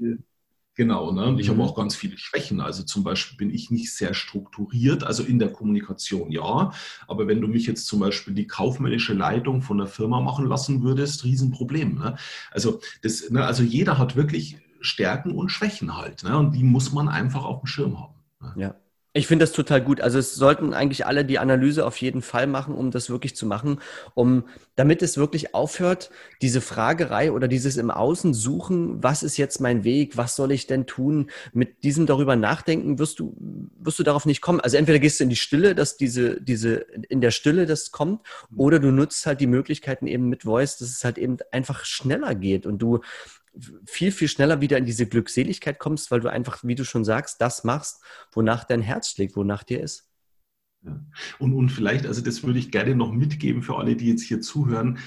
Genau, 0.79 1.11
ne? 1.11 1.25
und 1.25 1.39
ich 1.39 1.47
mhm. 1.47 1.55
habe 1.55 1.63
auch 1.63 1.75
ganz 1.75 1.93
viele 1.93 2.17
Schwächen. 2.17 2.61
Also 2.61 2.83
zum 2.83 3.03
Beispiel 3.03 3.35
bin 3.35 3.53
ich 3.53 3.69
nicht 3.69 3.93
sehr 3.93 4.13
strukturiert, 4.13 5.03
also 5.03 5.23
in 5.23 5.37
der 5.37 5.51
Kommunikation 5.51 6.31
ja, 6.31 6.71
aber 7.05 7.27
wenn 7.27 7.41
du 7.41 7.49
mich 7.49 7.67
jetzt 7.67 7.85
zum 7.85 7.99
Beispiel 7.99 8.33
die 8.33 8.47
kaufmännische 8.47 9.13
Leitung 9.13 9.61
von 9.61 9.77
der 9.77 9.87
Firma 9.87 10.21
machen 10.21 10.45
lassen 10.45 10.81
würdest, 10.81 11.25
Riesenproblem. 11.25 11.95
Ne? 11.95 12.15
Also, 12.49 12.79
das, 13.01 13.29
ne? 13.29 13.43
also 13.43 13.61
jeder 13.61 13.97
hat 13.97 14.15
wirklich 14.15 14.55
Stärken 14.79 15.33
und 15.33 15.49
Schwächen 15.49 15.97
halt 15.97 16.23
ne? 16.23 16.37
und 16.37 16.53
die 16.53 16.63
muss 16.63 16.93
man 16.93 17.09
einfach 17.09 17.43
auf 17.43 17.59
dem 17.59 17.67
Schirm 17.67 17.99
haben. 17.99 18.15
Ne? 18.39 18.53
Ja. 18.55 18.75
Ich 19.13 19.25
finde 19.25 19.41
das 19.43 19.53
total 19.53 19.81
gut. 19.81 20.01
Also 20.01 20.19
es 20.19 20.35
sollten 20.35 20.71
eigentlich 20.71 21.07
alle 21.07 21.25
die 21.25 21.39
Analyse 21.39 21.83
auf 21.83 21.97
jeden 21.97 22.21
Fall 22.21 22.45
machen, 22.45 22.75
um 22.75 22.91
das 22.91 23.09
wirklich 23.09 23.35
zu 23.35 23.47
machen, 23.47 23.79
um 24.13 24.43
damit 24.75 25.01
es 25.01 25.17
wirklich 25.17 25.55
aufhört, 25.55 26.11
diese 26.43 26.61
Fragerei 26.61 27.31
oder 27.31 27.47
dieses 27.47 27.77
im 27.77 27.89
Außen 27.89 28.35
suchen, 28.35 29.01
was 29.01 29.23
ist 29.23 29.37
jetzt 29.37 29.61
mein 29.61 29.83
Weg, 29.83 30.15
was 30.15 30.35
soll 30.35 30.51
ich 30.51 30.67
denn 30.67 30.85
tun? 30.85 31.31
Mit 31.53 31.83
diesem 31.83 32.05
darüber 32.05 32.35
nachdenken 32.35 32.99
wirst 32.99 33.19
du 33.19 33.35
wirst 33.79 33.97
du 33.97 34.03
darauf 34.03 34.27
nicht 34.27 34.41
kommen. 34.41 34.59
Also 34.59 34.77
entweder 34.77 34.99
gehst 34.99 35.19
du 35.19 35.23
in 35.23 35.31
die 35.31 35.35
Stille, 35.35 35.73
dass 35.73 35.97
diese 35.97 36.39
diese 36.39 36.75
in 37.09 37.19
der 37.19 37.31
Stille 37.31 37.65
das 37.65 37.91
kommt, 37.91 38.21
oder 38.55 38.77
du 38.77 38.91
nutzt 38.91 39.25
halt 39.25 39.41
die 39.41 39.47
Möglichkeiten 39.47 40.05
eben 40.05 40.29
mit 40.29 40.43
Voice, 40.43 40.77
dass 40.77 40.89
es 40.89 41.03
halt 41.03 41.17
eben 41.17 41.37
einfach 41.51 41.83
schneller 41.83 42.35
geht 42.35 42.67
und 42.67 42.77
du 42.77 42.99
viel, 43.85 44.11
viel 44.11 44.27
schneller 44.27 44.61
wieder 44.61 44.77
in 44.77 44.85
diese 44.85 45.07
Glückseligkeit 45.07 45.79
kommst, 45.79 46.11
weil 46.11 46.19
du 46.19 46.29
einfach, 46.29 46.63
wie 46.63 46.75
du 46.75 46.85
schon 46.85 47.05
sagst, 47.05 47.41
das 47.41 47.63
machst, 47.63 48.03
wonach 48.31 48.63
dein 48.63 48.81
Herz 48.81 49.09
schlägt, 49.09 49.35
wonach 49.35 49.63
dir 49.63 49.81
ist. 49.81 50.09
Ja. 50.81 51.03
Und, 51.39 51.53
und 51.53 51.69
vielleicht, 51.69 52.05
also 52.05 52.21
das 52.21 52.43
würde 52.43 52.59
ich 52.59 52.71
gerne 52.71 52.95
noch 52.95 53.11
mitgeben 53.11 53.61
für 53.61 53.77
alle, 53.77 53.95
die 53.95 54.09
jetzt 54.09 54.23
hier 54.23 54.41
zuhören, 54.41 54.99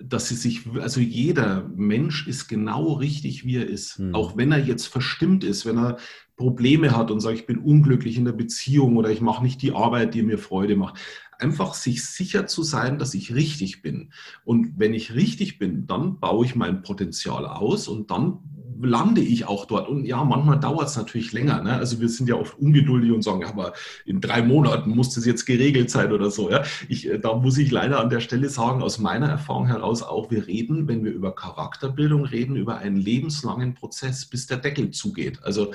dass 0.00 0.28
sie 0.28 0.36
sich, 0.36 0.62
also 0.80 1.00
jeder 1.00 1.68
Mensch 1.74 2.26
ist 2.26 2.48
genau 2.48 2.92
richtig, 2.94 3.44
wie 3.44 3.56
er 3.56 3.68
ist. 3.68 3.98
Hm. 3.98 4.14
Auch 4.14 4.36
wenn 4.36 4.52
er 4.52 4.58
jetzt 4.58 4.86
verstimmt 4.86 5.44
ist, 5.44 5.66
wenn 5.66 5.78
er 5.78 5.98
Probleme 6.36 6.96
hat 6.96 7.10
und 7.10 7.20
sagt, 7.20 7.38
ich 7.38 7.46
bin 7.46 7.58
unglücklich 7.58 8.16
in 8.16 8.24
der 8.24 8.32
Beziehung 8.32 8.96
oder 8.96 9.10
ich 9.10 9.20
mache 9.20 9.42
nicht 9.42 9.60
die 9.62 9.72
Arbeit, 9.72 10.14
die 10.14 10.22
mir 10.22 10.38
Freude 10.38 10.76
macht 10.76 10.98
einfach 11.42 11.74
sich 11.74 12.04
sicher 12.04 12.46
zu 12.46 12.62
sein, 12.62 12.98
dass 12.98 13.14
ich 13.14 13.34
richtig 13.34 13.82
bin. 13.82 14.12
Und 14.44 14.78
wenn 14.78 14.94
ich 14.94 15.14
richtig 15.14 15.58
bin, 15.58 15.86
dann 15.86 16.20
baue 16.20 16.46
ich 16.46 16.54
mein 16.54 16.82
Potenzial 16.82 17.46
aus 17.46 17.88
und 17.88 18.10
dann 18.10 18.38
lande 18.80 19.20
ich 19.20 19.46
auch 19.46 19.66
dort. 19.66 19.88
Und 19.88 20.04
ja, 20.04 20.22
manchmal 20.24 20.60
dauert 20.60 20.88
es 20.88 20.96
natürlich 20.96 21.32
länger. 21.32 21.62
Ne? 21.62 21.74
Also 21.74 22.00
wir 22.00 22.08
sind 22.08 22.28
ja 22.28 22.36
oft 22.36 22.58
ungeduldig 22.58 23.12
und 23.12 23.22
sagen, 23.22 23.44
aber 23.44 23.72
in 24.04 24.20
drei 24.20 24.42
Monaten 24.42 24.90
muss 24.90 25.14
das 25.14 25.26
jetzt 25.26 25.44
geregelt 25.46 25.90
sein 25.90 26.12
oder 26.12 26.30
so. 26.30 26.50
Ja? 26.50 26.62
Ich, 26.88 27.08
äh, 27.08 27.18
da 27.18 27.34
muss 27.34 27.58
ich 27.58 27.70
leider 27.70 28.00
an 28.00 28.10
der 28.10 28.20
Stelle 28.20 28.48
sagen, 28.48 28.82
aus 28.82 28.98
meiner 28.98 29.28
Erfahrung 29.28 29.66
heraus 29.66 30.02
auch, 30.02 30.30
wir 30.30 30.46
reden, 30.46 30.88
wenn 30.88 31.04
wir 31.04 31.12
über 31.12 31.34
Charakterbildung 31.34 32.24
reden, 32.24 32.56
über 32.56 32.78
einen 32.78 32.96
lebenslangen 32.96 33.74
Prozess, 33.74 34.26
bis 34.26 34.46
der 34.46 34.58
Deckel 34.58 34.90
zugeht. 34.90 35.42
Also 35.42 35.72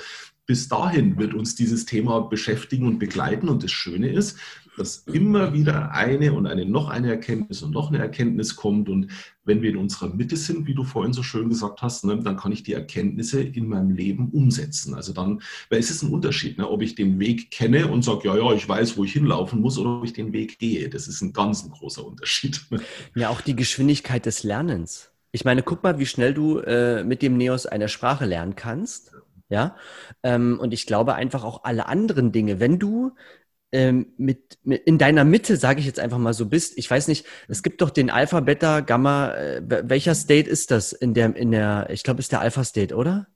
bis 0.48 0.66
dahin 0.66 1.18
wird 1.18 1.34
uns 1.34 1.54
dieses 1.54 1.84
Thema 1.84 2.20
beschäftigen 2.20 2.86
und 2.86 2.98
begleiten. 2.98 3.50
Und 3.50 3.62
das 3.62 3.70
Schöne 3.70 4.10
ist, 4.10 4.38
dass 4.78 5.04
immer 5.12 5.52
wieder 5.52 5.92
eine 5.92 6.32
und 6.32 6.46
eine 6.46 6.64
noch 6.64 6.88
eine 6.88 7.10
Erkenntnis 7.10 7.62
und 7.62 7.72
noch 7.72 7.88
eine 7.88 7.98
Erkenntnis 7.98 8.56
kommt. 8.56 8.88
Und 8.88 9.10
wenn 9.44 9.60
wir 9.60 9.68
in 9.68 9.76
unserer 9.76 10.08
Mitte 10.08 10.38
sind, 10.38 10.66
wie 10.66 10.74
du 10.74 10.84
vorhin 10.84 11.12
so 11.12 11.22
schön 11.22 11.50
gesagt 11.50 11.82
hast, 11.82 12.06
ne, 12.06 12.18
dann 12.22 12.38
kann 12.38 12.52
ich 12.52 12.62
die 12.62 12.72
Erkenntnisse 12.72 13.42
in 13.42 13.68
meinem 13.68 13.90
Leben 13.90 14.30
umsetzen. 14.30 14.94
Also 14.94 15.12
dann, 15.12 15.42
weil 15.68 15.80
es 15.80 15.90
ist 15.90 16.02
ein 16.02 16.14
Unterschied, 16.14 16.56
ne, 16.56 16.66
ob 16.66 16.80
ich 16.80 16.94
den 16.94 17.18
Weg 17.18 17.50
kenne 17.50 17.88
und 17.88 18.02
sage, 18.02 18.28
ja, 18.28 18.36
ja, 18.38 18.54
ich 18.54 18.66
weiß, 18.66 18.96
wo 18.96 19.04
ich 19.04 19.12
hinlaufen 19.12 19.60
muss, 19.60 19.76
oder 19.76 19.98
ob 19.98 20.04
ich 20.06 20.14
den 20.14 20.32
Weg 20.32 20.58
gehe. 20.58 20.88
Das 20.88 21.08
ist 21.08 21.20
ein 21.20 21.34
ganz 21.34 21.62
ein 21.62 21.70
großer 21.70 22.06
Unterschied. 22.06 22.64
Ja, 23.14 23.28
auch 23.28 23.42
die 23.42 23.54
Geschwindigkeit 23.54 24.24
des 24.24 24.44
Lernens. 24.44 25.10
Ich 25.30 25.44
meine, 25.44 25.62
guck 25.62 25.82
mal, 25.82 25.98
wie 25.98 26.06
schnell 26.06 26.32
du 26.32 26.60
äh, 26.60 27.04
mit 27.04 27.20
dem 27.20 27.36
Neos 27.36 27.66
eine 27.66 27.90
Sprache 27.90 28.24
lernen 28.24 28.56
kannst. 28.56 29.12
Ja, 29.50 29.76
ähm, 30.22 30.58
und 30.60 30.74
ich 30.74 30.86
glaube 30.86 31.14
einfach 31.14 31.42
auch 31.44 31.64
alle 31.64 31.86
anderen 31.86 32.32
Dinge. 32.32 32.60
Wenn 32.60 32.78
du 32.78 33.12
ähm, 33.72 34.06
mit, 34.16 34.58
mit, 34.62 34.82
in 34.86 34.98
deiner 34.98 35.24
Mitte, 35.24 35.56
sage 35.56 35.80
ich 35.80 35.86
jetzt 35.86 36.00
einfach 36.00 36.18
mal 36.18 36.34
so 36.34 36.46
bist. 36.46 36.78
Ich 36.78 36.90
weiß 36.90 37.08
nicht, 37.08 37.26
es 37.48 37.62
gibt 37.62 37.82
doch 37.82 37.90
den 37.90 38.10
Alpha, 38.10 38.40
Beta, 38.40 38.80
Gamma. 38.80 39.34
Äh, 39.34 39.62
welcher 39.84 40.14
State 40.14 40.48
ist 40.48 40.70
das 40.70 40.92
in 40.92 41.14
der, 41.14 41.36
in 41.36 41.50
der, 41.50 41.88
ich 41.90 42.02
glaube, 42.02 42.20
ist 42.20 42.32
der 42.32 42.40
Alpha 42.40 42.64
State, 42.64 42.94
oder? 42.94 43.26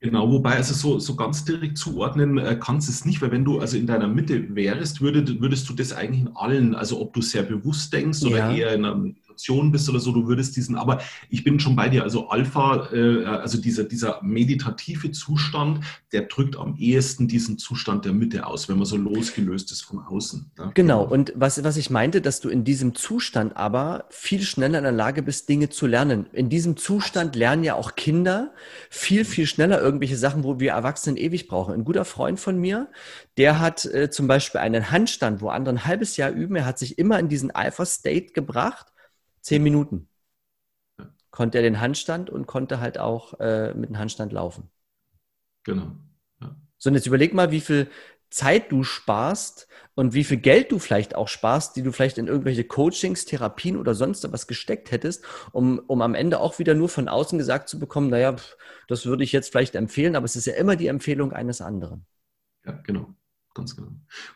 Genau, 0.00 0.30
wobei 0.30 0.56
also 0.56 0.74
so, 0.74 0.98
so 0.98 1.16
ganz 1.16 1.44
direkt 1.44 1.78
zuordnen 1.78 2.36
äh, 2.38 2.58
kannst 2.60 2.88
du 2.88 2.92
es 2.92 3.04
nicht, 3.06 3.22
weil 3.22 3.32
wenn 3.32 3.44
du 3.44 3.60
also 3.60 3.78
in 3.78 3.86
deiner 3.86 4.08
Mitte 4.08 4.54
wärst, 4.54 5.00
würdest, 5.00 5.40
würdest 5.40 5.68
du 5.68 5.74
das 5.74 5.92
eigentlich 5.92 6.20
in 6.20 6.36
allen, 6.36 6.74
also 6.74 7.00
ob 7.00 7.14
du 7.14 7.22
sehr 7.22 7.42
bewusst 7.42 7.92
denkst 7.92 8.22
oder 8.22 8.38
ja. 8.38 8.52
eher 8.54 8.74
in 8.74 8.84
einem 8.84 9.16
Meditation 9.36 9.70
bist 9.70 9.88
oder 9.88 10.00
so, 10.00 10.12
du 10.12 10.26
würdest 10.26 10.56
diesen, 10.56 10.76
aber 10.76 11.00
ich 11.28 11.44
bin 11.44 11.60
schon 11.60 11.76
bei 11.76 11.88
dir, 11.88 12.02
also 12.02 12.28
Alpha, 12.28 12.88
äh, 12.92 13.24
also 13.24 13.60
dieser, 13.60 13.84
dieser 13.84 14.20
meditative 14.22 15.10
Zustand, 15.10 15.84
der 16.12 16.22
drückt 16.22 16.56
am 16.56 16.76
ehesten 16.76 17.28
diesen 17.28 17.58
Zustand 17.58 18.04
der 18.04 18.12
Mitte 18.12 18.46
aus, 18.46 18.68
wenn 18.68 18.78
man 18.78 18.86
so 18.86 18.96
losgelöst 18.96 19.70
ist 19.72 19.82
von 19.82 20.00
außen. 20.00 20.50
Ja? 20.58 20.70
Genau, 20.74 21.04
und 21.04 21.32
was, 21.36 21.62
was 21.62 21.76
ich 21.76 21.90
meinte, 21.90 22.20
dass 22.20 22.40
du 22.40 22.48
in 22.48 22.64
diesem 22.64 22.94
Zustand 22.94 23.56
aber 23.56 24.06
viel 24.08 24.42
schneller 24.42 24.78
in 24.78 24.84
der 24.84 24.92
Lage 24.92 25.22
bist, 25.22 25.48
Dinge 25.48 25.68
zu 25.68 25.86
lernen. 25.86 26.26
In 26.32 26.48
diesem 26.48 26.76
Zustand 26.76 27.36
lernen 27.36 27.64
ja 27.64 27.74
auch 27.74 27.94
Kinder 27.94 28.52
viel, 28.88 29.24
viel 29.24 29.46
schneller 29.46 29.80
irgendwelche 29.80 30.16
Sachen, 30.16 30.44
wo 30.44 30.58
wir 30.60 30.72
Erwachsenen 30.72 31.16
ewig 31.16 31.46
brauchen. 31.46 31.74
Ein 31.74 31.84
guter 31.84 32.04
Freund 32.04 32.40
von 32.40 32.58
mir, 32.58 32.88
der 33.36 33.60
hat 33.60 33.84
äh, 33.84 34.10
zum 34.10 34.26
Beispiel 34.26 34.60
einen 34.60 34.90
Handstand, 34.90 35.42
wo 35.42 35.48
andere 35.48 35.74
ein 35.74 35.84
halbes 35.84 36.16
Jahr 36.16 36.30
üben. 36.30 36.56
Er 36.56 36.64
hat 36.64 36.78
sich 36.78 36.98
immer 36.98 37.18
in 37.18 37.28
diesen 37.28 37.50
Alpha-State 37.50 38.32
gebracht 38.32 38.86
zehn 39.46 39.62
Minuten 39.62 40.08
konnte 41.30 41.58
er 41.58 41.62
den 41.62 41.80
Handstand 41.80 42.30
und 42.30 42.46
konnte 42.46 42.80
halt 42.80 42.98
auch 42.98 43.38
äh, 43.40 43.74
mit 43.74 43.90
dem 43.90 43.98
Handstand 43.98 44.32
laufen. 44.32 44.70
Genau. 45.64 45.92
Ja. 46.40 46.56
So, 46.78 46.90
und 46.90 46.96
jetzt 46.96 47.06
überleg 47.06 47.32
mal, 47.32 47.50
wie 47.52 47.60
viel 47.60 47.88
Zeit 48.28 48.72
du 48.72 48.82
sparst 48.82 49.68
und 49.94 50.14
wie 50.14 50.24
viel 50.24 50.38
Geld 50.38 50.72
du 50.72 50.78
vielleicht 50.80 51.14
auch 51.14 51.28
sparst, 51.28 51.76
die 51.76 51.82
du 51.82 51.92
vielleicht 51.92 52.18
in 52.18 52.26
irgendwelche 52.26 52.64
Coachings, 52.64 53.24
Therapien 53.24 53.76
oder 53.76 53.94
sonst 53.94 54.30
was 54.32 54.48
gesteckt 54.48 54.90
hättest, 54.90 55.24
um, 55.52 55.78
um 55.86 56.02
am 56.02 56.14
Ende 56.14 56.40
auch 56.40 56.58
wieder 56.58 56.74
nur 56.74 56.88
von 56.88 57.08
außen 57.08 57.38
gesagt 57.38 57.68
zu 57.68 57.78
bekommen, 57.78 58.10
naja, 58.10 58.32
pff, 58.32 58.56
das 58.88 59.06
würde 59.06 59.22
ich 59.22 59.30
jetzt 59.30 59.52
vielleicht 59.52 59.76
empfehlen, 59.76 60.16
aber 60.16 60.24
es 60.24 60.34
ist 60.34 60.46
ja 60.46 60.54
immer 60.54 60.74
die 60.74 60.88
Empfehlung 60.88 61.32
eines 61.32 61.60
anderen. 61.60 62.04
Ja, 62.64 62.72
genau. 62.72 63.14
Ganz 63.56 63.74
genau. 63.74 63.88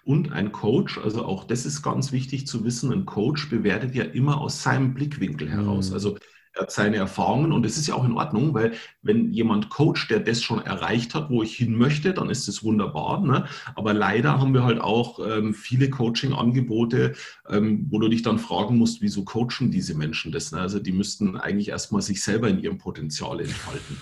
Und 0.02 0.32
ein 0.32 0.50
Coach, 0.50 0.96
also 0.96 1.26
auch 1.26 1.44
das 1.44 1.66
ist 1.66 1.82
ganz 1.82 2.10
wichtig 2.10 2.46
zu 2.46 2.64
wissen, 2.64 2.90
ein 2.90 3.04
Coach 3.04 3.50
bewertet 3.50 3.94
ja 3.94 4.04
immer 4.04 4.40
aus 4.40 4.62
seinem 4.62 4.94
Blickwinkel 4.94 5.50
heraus. 5.50 5.90
Mhm. 5.90 5.94
Also 5.94 6.18
er 6.54 6.62
hat 6.62 6.72
seine 6.72 6.96
Erfahrungen 6.96 7.52
und 7.52 7.62
das 7.62 7.76
ist 7.76 7.86
ja 7.86 7.94
auch 7.96 8.04
in 8.06 8.14
Ordnung, 8.14 8.54
weil 8.54 8.72
wenn 9.02 9.30
jemand 9.30 9.68
coacht, 9.68 10.08
der 10.08 10.20
das 10.20 10.42
schon 10.42 10.64
erreicht 10.64 11.14
hat, 11.14 11.28
wo 11.28 11.42
ich 11.42 11.54
hin 11.54 11.76
möchte, 11.76 12.14
dann 12.14 12.30
ist 12.30 12.48
das 12.48 12.64
wunderbar. 12.64 13.20
Ne? 13.20 13.44
Aber 13.76 13.92
leider 13.92 14.40
haben 14.40 14.54
wir 14.54 14.64
halt 14.64 14.80
auch 14.80 15.18
ähm, 15.24 15.52
viele 15.52 15.90
Coaching-Angebote, 15.90 17.12
ähm, 17.50 17.88
wo 17.90 17.98
du 17.98 18.08
dich 18.08 18.22
dann 18.22 18.38
fragen 18.38 18.78
musst, 18.78 19.02
wieso 19.02 19.24
coachen 19.24 19.70
diese 19.70 19.94
Menschen 19.94 20.32
das? 20.32 20.50
Ne? 20.50 20.60
Also 20.60 20.78
die 20.78 20.92
müssten 20.92 21.36
eigentlich 21.36 21.68
erstmal 21.68 22.00
sich 22.00 22.24
selber 22.24 22.48
in 22.48 22.58
ihrem 22.58 22.78
Potenzial 22.78 23.38
entfalten. 23.40 23.98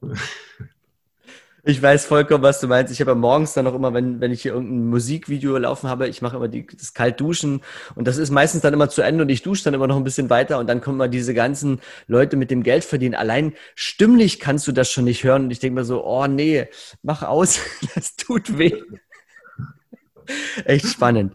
Ich 1.66 1.80
weiß 1.80 2.04
vollkommen, 2.04 2.42
was 2.42 2.60
du 2.60 2.68
meinst. 2.68 2.92
Ich 2.92 3.00
habe 3.00 3.12
ja 3.12 3.14
morgens 3.14 3.54
dann 3.54 3.66
auch 3.66 3.74
immer, 3.74 3.94
wenn, 3.94 4.20
wenn 4.20 4.32
ich 4.32 4.42
hier 4.42 4.52
irgendein 4.52 4.86
Musikvideo 4.86 5.56
laufen 5.56 5.88
habe, 5.88 6.08
ich 6.08 6.20
mache 6.20 6.36
immer 6.36 6.48
die, 6.48 6.66
das 6.66 6.92
Kaltduschen 6.92 7.62
und 7.94 8.06
das 8.06 8.18
ist 8.18 8.30
meistens 8.30 8.60
dann 8.60 8.74
immer 8.74 8.90
zu 8.90 9.00
Ende 9.00 9.22
und 9.22 9.30
ich 9.30 9.42
dusche 9.42 9.64
dann 9.64 9.72
immer 9.72 9.86
noch 9.86 9.96
ein 9.96 10.04
bisschen 10.04 10.28
weiter 10.28 10.58
und 10.58 10.66
dann 10.66 10.82
kommen 10.82 10.98
mal 10.98 11.08
diese 11.08 11.32
ganzen 11.32 11.80
Leute 12.06 12.36
mit 12.36 12.50
dem 12.50 12.62
Geld 12.62 12.84
verdienen. 12.84 13.14
Allein 13.14 13.54
stimmlich 13.74 14.40
kannst 14.40 14.66
du 14.68 14.72
das 14.72 14.90
schon 14.90 15.04
nicht 15.04 15.24
hören 15.24 15.44
und 15.44 15.50
ich 15.52 15.58
denke 15.58 15.76
mir 15.80 15.84
so, 15.86 16.04
oh 16.04 16.26
nee, 16.26 16.68
mach 17.02 17.22
aus, 17.22 17.60
das 17.94 18.14
tut 18.16 18.58
weh. 18.58 18.82
Echt 20.66 20.86
spannend. 20.86 21.32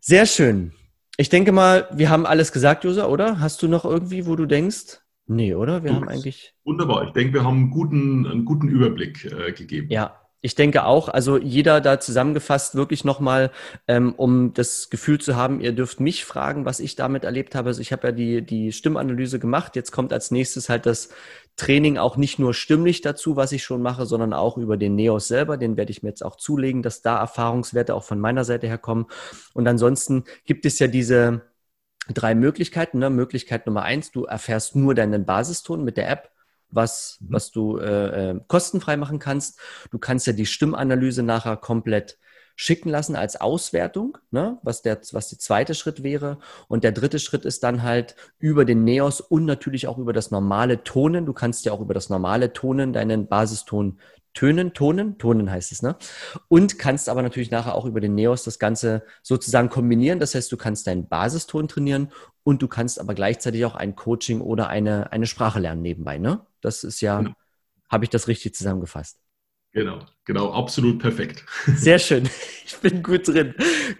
Sehr 0.00 0.24
schön. 0.24 0.72
Ich 1.18 1.28
denke 1.28 1.52
mal, 1.52 1.86
wir 1.92 2.08
haben 2.08 2.24
alles 2.24 2.50
gesagt, 2.50 2.84
Josa, 2.84 3.06
oder? 3.06 3.40
Hast 3.40 3.62
du 3.62 3.68
noch 3.68 3.84
irgendwie, 3.84 4.24
wo 4.24 4.36
du 4.36 4.46
denkst, 4.46 5.00
Nee, 5.28 5.54
oder? 5.54 5.84
Wir 5.84 5.94
haben 5.94 6.08
eigentlich. 6.08 6.54
Wunderbar. 6.64 7.04
Ich 7.04 7.12
denke, 7.12 7.34
wir 7.34 7.44
haben 7.44 7.58
einen 7.58 7.70
guten, 7.70 8.26
einen 8.26 8.44
guten 8.46 8.68
Überblick 8.68 9.26
äh, 9.26 9.52
gegeben. 9.52 9.88
Ja, 9.90 10.18
ich 10.40 10.54
denke 10.54 10.84
auch, 10.84 11.08
also 11.08 11.36
jeder 11.36 11.80
da 11.82 12.00
zusammengefasst 12.00 12.76
wirklich 12.76 13.04
nochmal, 13.04 13.50
ähm, 13.88 14.14
um 14.16 14.54
das 14.54 14.88
Gefühl 14.88 15.20
zu 15.20 15.36
haben, 15.36 15.60
ihr 15.60 15.72
dürft 15.72 16.00
mich 16.00 16.24
fragen, 16.24 16.64
was 16.64 16.80
ich 16.80 16.94
damit 16.96 17.24
erlebt 17.24 17.54
habe. 17.54 17.68
Also 17.68 17.82
ich 17.82 17.92
habe 17.92 18.08
ja 18.08 18.12
die, 18.12 18.42
die 18.42 18.72
Stimmanalyse 18.72 19.38
gemacht. 19.38 19.76
Jetzt 19.76 19.90
kommt 19.90 20.12
als 20.12 20.30
nächstes 20.30 20.68
halt 20.68 20.86
das 20.86 21.10
Training 21.56 21.98
auch 21.98 22.16
nicht 22.16 22.38
nur 22.38 22.54
stimmlich 22.54 23.02
dazu, 23.02 23.36
was 23.36 23.52
ich 23.52 23.64
schon 23.64 23.82
mache, 23.82 24.06
sondern 24.06 24.32
auch 24.32 24.56
über 24.56 24.76
den 24.76 24.94
Neos 24.94 25.28
selber. 25.28 25.56
Den 25.56 25.76
werde 25.76 25.90
ich 25.90 26.02
mir 26.02 26.10
jetzt 26.10 26.24
auch 26.24 26.36
zulegen, 26.36 26.82
dass 26.82 27.02
da 27.02 27.18
Erfahrungswerte 27.18 27.94
auch 27.94 28.04
von 28.04 28.20
meiner 28.20 28.44
Seite 28.44 28.68
herkommen. 28.68 29.06
Und 29.54 29.66
ansonsten 29.66 30.24
gibt 30.46 30.64
es 30.64 30.78
ja 30.78 30.86
diese, 30.86 31.42
drei 32.14 32.34
Möglichkeiten. 32.34 32.98
Ne? 32.98 33.10
Möglichkeit 33.10 33.66
Nummer 33.66 33.82
eins, 33.82 34.10
du 34.10 34.24
erfährst 34.24 34.76
nur 34.76 34.94
deinen 34.94 35.24
Basiston 35.24 35.84
mit 35.84 35.96
der 35.96 36.10
App, 36.10 36.30
was, 36.70 37.18
mhm. 37.20 37.26
was 37.30 37.50
du 37.50 37.78
äh, 37.78 38.30
äh, 38.30 38.40
kostenfrei 38.48 38.96
machen 38.96 39.18
kannst. 39.18 39.60
Du 39.90 39.98
kannst 39.98 40.26
ja 40.26 40.32
die 40.32 40.46
Stimmanalyse 40.46 41.22
nachher 41.22 41.56
komplett 41.56 42.18
schicken 42.60 42.88
lassen 42.88 43.14
als 43.14 43.40
Auswertung, 43.40 44.18
ne? 44.32 44.58
was, 44.64 44.82
der, 44.82 44.98
was 45.12 45.28
der 45.28 45.38
zweite 45.38 45.74
Schritt 45.74 46.02
wäre. 46.02 46.38
Und 46.66 46.82
der 46.82 46.90
dritte 46.90 47.20
Schritt 47.20 47.44
ist 47.44 47.62
dann 47.62 47.84
halt 47.84 48.16
über 48.40 48.64
den 48.64 48.82
Neos 48.82 49.20
und 49.20 49.44
natürlich 49.44 49.86
auch 49.86 49.96
über 49.96 50.12
das 50.12 50.32
normale 50.32 50.82
Tonen. 50.82 51.24
Du 51.24 51.32
kannst 51.32 51.64
ja 51.64 51.72
auch 51.72 51.80
über 51.80 51.94
das 51.94 52.08
normale 52.08 52.52
Tonen 52.52 52.92
deinen 52.92 53.28
Basiston 53.28 54.00
tönen, 54.34 54.74
tonen, 54.74 55.18
tonen 55.18 55.50
heißt 55.50 55.72
es, 55.72 55.82
ne? 55.82 55.96
Und 56.48 56.78
kannst 56.78 57.08
aber 57.08 57.22
natürlich 57.22 57.50
nachher 57.50 57.74
auch 57.74 57.84
über 57.84 58.00
den 58.00 58.14
Neos 58.14 58.44
das 58.44 58.58
Ganze 58.58 59.04
sozusagen 59.22 59.68
kombinieren. 59.68 60.18
Das 60.20 60.34
heißt, 60.34 60.50
du 60.52 60.56
kannst 60.56 60.86
deinen 60.86 61.08
Basiston 61.08 61.68
trainieren 61.68 62.12
und 62.44 62.62
du 62.62 62.68
kannst 62.68 63.00
aber 63.00 63.14
gleichzeitig 63.14 63.64
auch 63.64 63.74
ein 63.74 63.96
Coaching 63.96 64.40
oder 64.40 64.68
eine, 64.68 65.12
eine 65.12 65.26
Sprache 65.26 65.60
lernen 65.60 65.82
nebenbei, 65.82 66.18
ne? 66.18 66.46
Das 66.60 66.84
ist 66.84 67.00
ja, 67.00 67.18
genau. 67.18 67.34
habe 67.88 68.04
ich 68.04 68.10
das 68.10 68.28
richtig 68.28 68.54
zusammengefasst? 68.54 69.20
Genau, 69.72 70.00
genau, 70.28 70.52
absolut 70.52 71.00
perfekt. 71.00 71.44
Sehr 71.74 71.98
schön. 71.98 72.28
Ich 72.68 72.76
bin 72.76 73.02
gut 73.02 73.26
drin. 73.26 73.54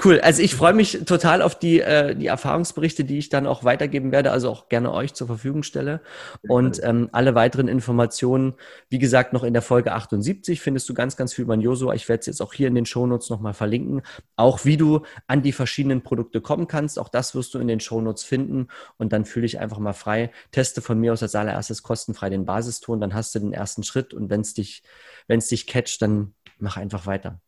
Cool. 0.05 0.21
Also 0.21 0.43
ich 0.43 0.55
freue 0.55 0.75
mich 0.75 1.01
total 1.07 1.41
auf 1.41 1.59
die, 1.59 1.81
äh, 1.81 2.15
die 2.15 2.27
Erfahrungsberichte, 2.27 3.03
die 3.03 3.17
ich 3.17 3.31
dann 3.31 3.47
auch 3.47 3.65
weitergeben 3.65 4.13
werde, 4.13 4.31
also 4.31 4.51
auch 4.51 4.69
gerne 4.69 4.93
euch 4.93 5.15
zur 5.15 5.27
Verfügung 5.27 5.63
stelle. 5.63 6.03
Und 6.47 6.79
ähm, 6.85 7.09
alle 7.13 7.35
weiteren 7.35 7.67
Informationen, 7.67 8.53
wie 8.91 8.99
gesagt, 8.99 9.33
noch 9.33 9.43
in 9.43 9.55
der 9.55 9.63
Folge 9.63 9.95
78 9.95 10.61
findest 10.61 10.87
du 10.87 10.93
ganz, 10.93 11.17
ganz 11.17 11.33
viel 11.33 11.45
über 11.45 11.55
Josua. 11.55 11.95
Ich 11.95 12.11
werde 12.11 12.21
es 12.21 12.27
jetzt 12.27 12.43
auch 12.43 12.53
hier 12.53 12.69
in 12.69 12.75
den 12.75 12.85
Shownotes 12.85 13.31
nochmal 13.31 13.55
verlinken. 13.55 14.03
Auch 14.37 14.67
wie 14.67 14.77
du 14.77 15.01
an 15.27 15.41
die 15.41 15.53
verschiedenen 15.53 16.03
Produkte 16.03 16.43
kommen 16.43 16.67
kannst. 16.67 16.99
Auch 16.99 17.09
das 17.09 17.35
wirst 17.35 17.55
du 17.55 17.61
in 17.61 17.69
den 17.69 17.81
Shownotes 17.81 18.23
finden. 18.23 18.69
Und 18.99 19.15
dann 19.15 19.25
fühle 19.25 19.47
ich 19.47 19.61
einfach 19.61 19.79
mal 19.79 19.95
frei. 19.95 20.31
Teste 20.53 20.83
von 20.83 21.01
mir 21.01 21.15
aus 21.15 21.23
als 21.23 21.35
allererstes 21.35 21.83
kostenfrei 21.83 22.29
den 22.29 22.45
Basiston. 22.45 23.01
Dann 23.01 23.15
hast 23.15 23.35
du 23.35 23.39
den 23.39 23.55
ersten 23.55 23.83
Schritt. 23.83 24.13
Und 24.13 24.29
wenn 24.29 24.43
es 24.43 24.53
dich, 24.53 24.83
wenn 25.27 25.39
es 25.39 25.49
dich 25.49 25.67
catcht, 25.67 26.03
dann 26.03 26.18
mach 26.59 26.77
einfach 26.77 27.07
weiter. 27.07 27.41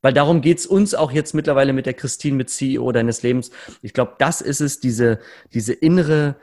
Weil 0.00 0.12
darum 0.12 0.40
geht's 0.40 0.66
uns 0.66 0.94
auch 0.94 1.10
jetzt 1.10 1.34
mittlerweile 1.34 1.72
mit 1.72 1.86
der 1.86 1.94
Christine, 1.94 2.36
mit 2.36 2.50
CEO 2.50 2.92
deines 2.92 3.22
Lebens. 3.22 3.50
Ich 3.82 3.92
glaube, 3.92 4.14
das 4.18 4.40
ist 4.40 4.60
es, 4.60 4.78
diese, 4.78 5.18
diese 5.52 5.72
innere, 5.72 6.36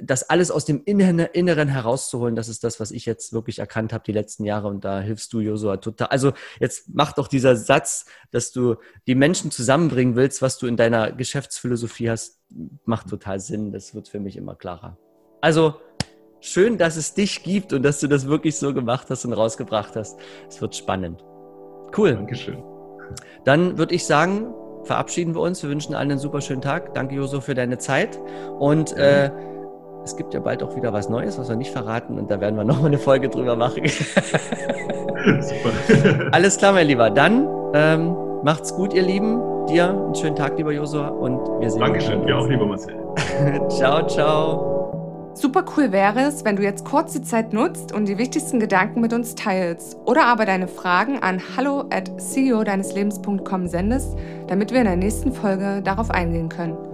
das 0.00 0.30
alles 0.30 0.50
aus 0.50 0.64
dem 0.64 0.82
Inneren 0.84 1.68
herauszuholen, 1.68 2.36
das 2.36 2.48
ist 2.48 2.62
das, 2.62 2.78
was 2.78 2.92
ich 2.92 3.04
jetzt 3.04 3.32
wirklich 3.32 3.58
erkannt 3.58 3.92
habe 3.92 4.04
die 4.04 4.12
letzten 4.12 4.44
Jahre 4.44 4.68
und 4.68 4.84
da 4.84 5.00
hilfst 5.00 5.32
du, 5.32 5.40
Josua, 5.40 5.78
total. 5.78 6.08
Also 6.08 6.32
jetzt 6.60 6.94
macht 6.94 7.18
doch 7.18 7.28
dieser 7.28 7.56
Satz, 7.56 8.06
dass 8.30 8.52
du 8.52 8.76
die 9.06 9.14
Menschen 9.16 9.50
zusammenbringen 9.50 10.14
willst, 10.14 10.40
was 10.40 10.58
du 10.58 10.66
in 10.66 10.76
deiner 10.76 11.12
Geschäftsphilosophie 11.12 12.10
hast, 12.10 12.40
macht 12.84 13.08
total 13.08 13.40
Sinn. 13.40 13.72
Das 13.72 13.94
wird 13.94 14.08
für 14.08 14.20
mich 14.20 14.36
immer 14.36 14.54
klarer. 14.54 14.96
Also 15.40 15.74
schön, 16.44 16.78
dass 16.78 16.96
es 16.96 17.14
dich 17.14 17.42
gibt 17.42 17.72
und 17.72 17.82
dass 17.82 18.00
du 18.00 18.06
das 18.06 18.28
wirklich 18.28 18.56
so 18.56 18.74
gemacht 18.74 19.06
hast 19.10 19.24
und 19.24 19.32
rausgebracht 19.32 19.96
hast. 19.96 20.18
Es 20.48 20.60
wird 20.60 20.76
spannend. 20.76 21.24
Cool. 21.96 22.14
Dankeschön. 22.14 22.62
Dann 23.44 23.78
würde 23.78 23.94
ich 23.94 24.04
sagen, 24.06 24.52
verabschieden 24.84 25.34
wir 25.34 25.40
uns. 25.40 25.62
Wir 25.62 25.70
wünschen 25.70 25.94
allen 25.94 26.10
einen 26.10 26.20
super 26.20 26.40
schönen 26.40 26.62
Tag. 26.62 26.94
Danke, 26.94 27.14
Joso, 27.14 27.40
für 27.40 27.54
deine 27.54 27.78
Zeit. 27.78 28.18
Und 28.58 28.92
mhm. 28.92 29.00
äh, 29.00 29.30
es 30.04 30.16
gibt 30.16 30.34
ja 30.34 30.40
bald 30.40 30.62
auch 30.62 30.76
wieder 30.76 30.92
was 30.92 31.08
Neues, 31.08 31.38
was 31.38 31.48
wir 31.48 31.56
nicht 31.56 31.70
verraten. 31.70 32.18
Und 32.18 32.30
da 32.30 32.40
werden 32.40 32.56
wir 32.56 32.64
nochmal 32.64 32.86
eine 32.86 32.98
Folge 32.98 33.28
drüber 33.28 33.56
machen. 33.56 33.86
super. 35.40 36.28
Alles 36.32 36.58
klar, 36.58 36.72
mein 36.72 36.86
Lieber. 36.86 37.10
Dann 37.10 37.48
ähm, 37.74 38.14
macht's 38.42 38.74
gut, 38.74 38.92
ihr 38.92 39.02
Lieben. 39.02 39.40
Dir 39.66 39.88
einen 39.88 40.14
schönen 40.14 40.36
Tag, 40.36 40.58
lieber 40.58 40.72
Josua. 40.72 41.08
Und 41.08 41.38
wir 41.60 41.70
sehen 41.70 41.80
Dankeschön. 41.80 42.20
uns. 42.20 42.26
Dankeschön. 42.26 42.26
Dir 42.26 42.38
auch, 42.38 42.48
lieber 42.48 42.66
Marcel. 42.66 43.68
ciao, 43.70 44.06
ciao. 44.06 44.73
Super 45.34 45.64
cool 45.76 45.90
wäre 45.90 46.20
es, 46.20 46.44
wenn 46.44 46.54
du 46.54 46.62
jetzt 46.62 46.84
kurz 46.84 47.12
die 47.12 47.22
Zeit 47.22 47.52
nutzt 47.52 47.92
und 47.92 48.06
die 48.06 48.18
wichtigsten 48.18 48.60
Gedanken 48.60 49.00
mit 49.00 49.12
uns 49.12 49.34
teilst 49.34 49.96
oder 50.04 50.26
aber 50.26 50.46
deine 50.46 50.68
Fragen 50.68 51.18
an 51.18 51.42
hallo 51.56 51.86
at 51.90 52.08
ceo 52.20 52.62
deines 52.62 52.94
Lebens.com 52.94 53.66
sendest, 53.66 54.16
damit 54.46 54.70
wir 54.70 54.78
in 54.78 54.86
der 54.86 54.96
nächsten 54.96 55.32
Folge 55.32 55.82
darauf 55.82 56.12
eingehen 56.12 56.48
können. 56.48 56.93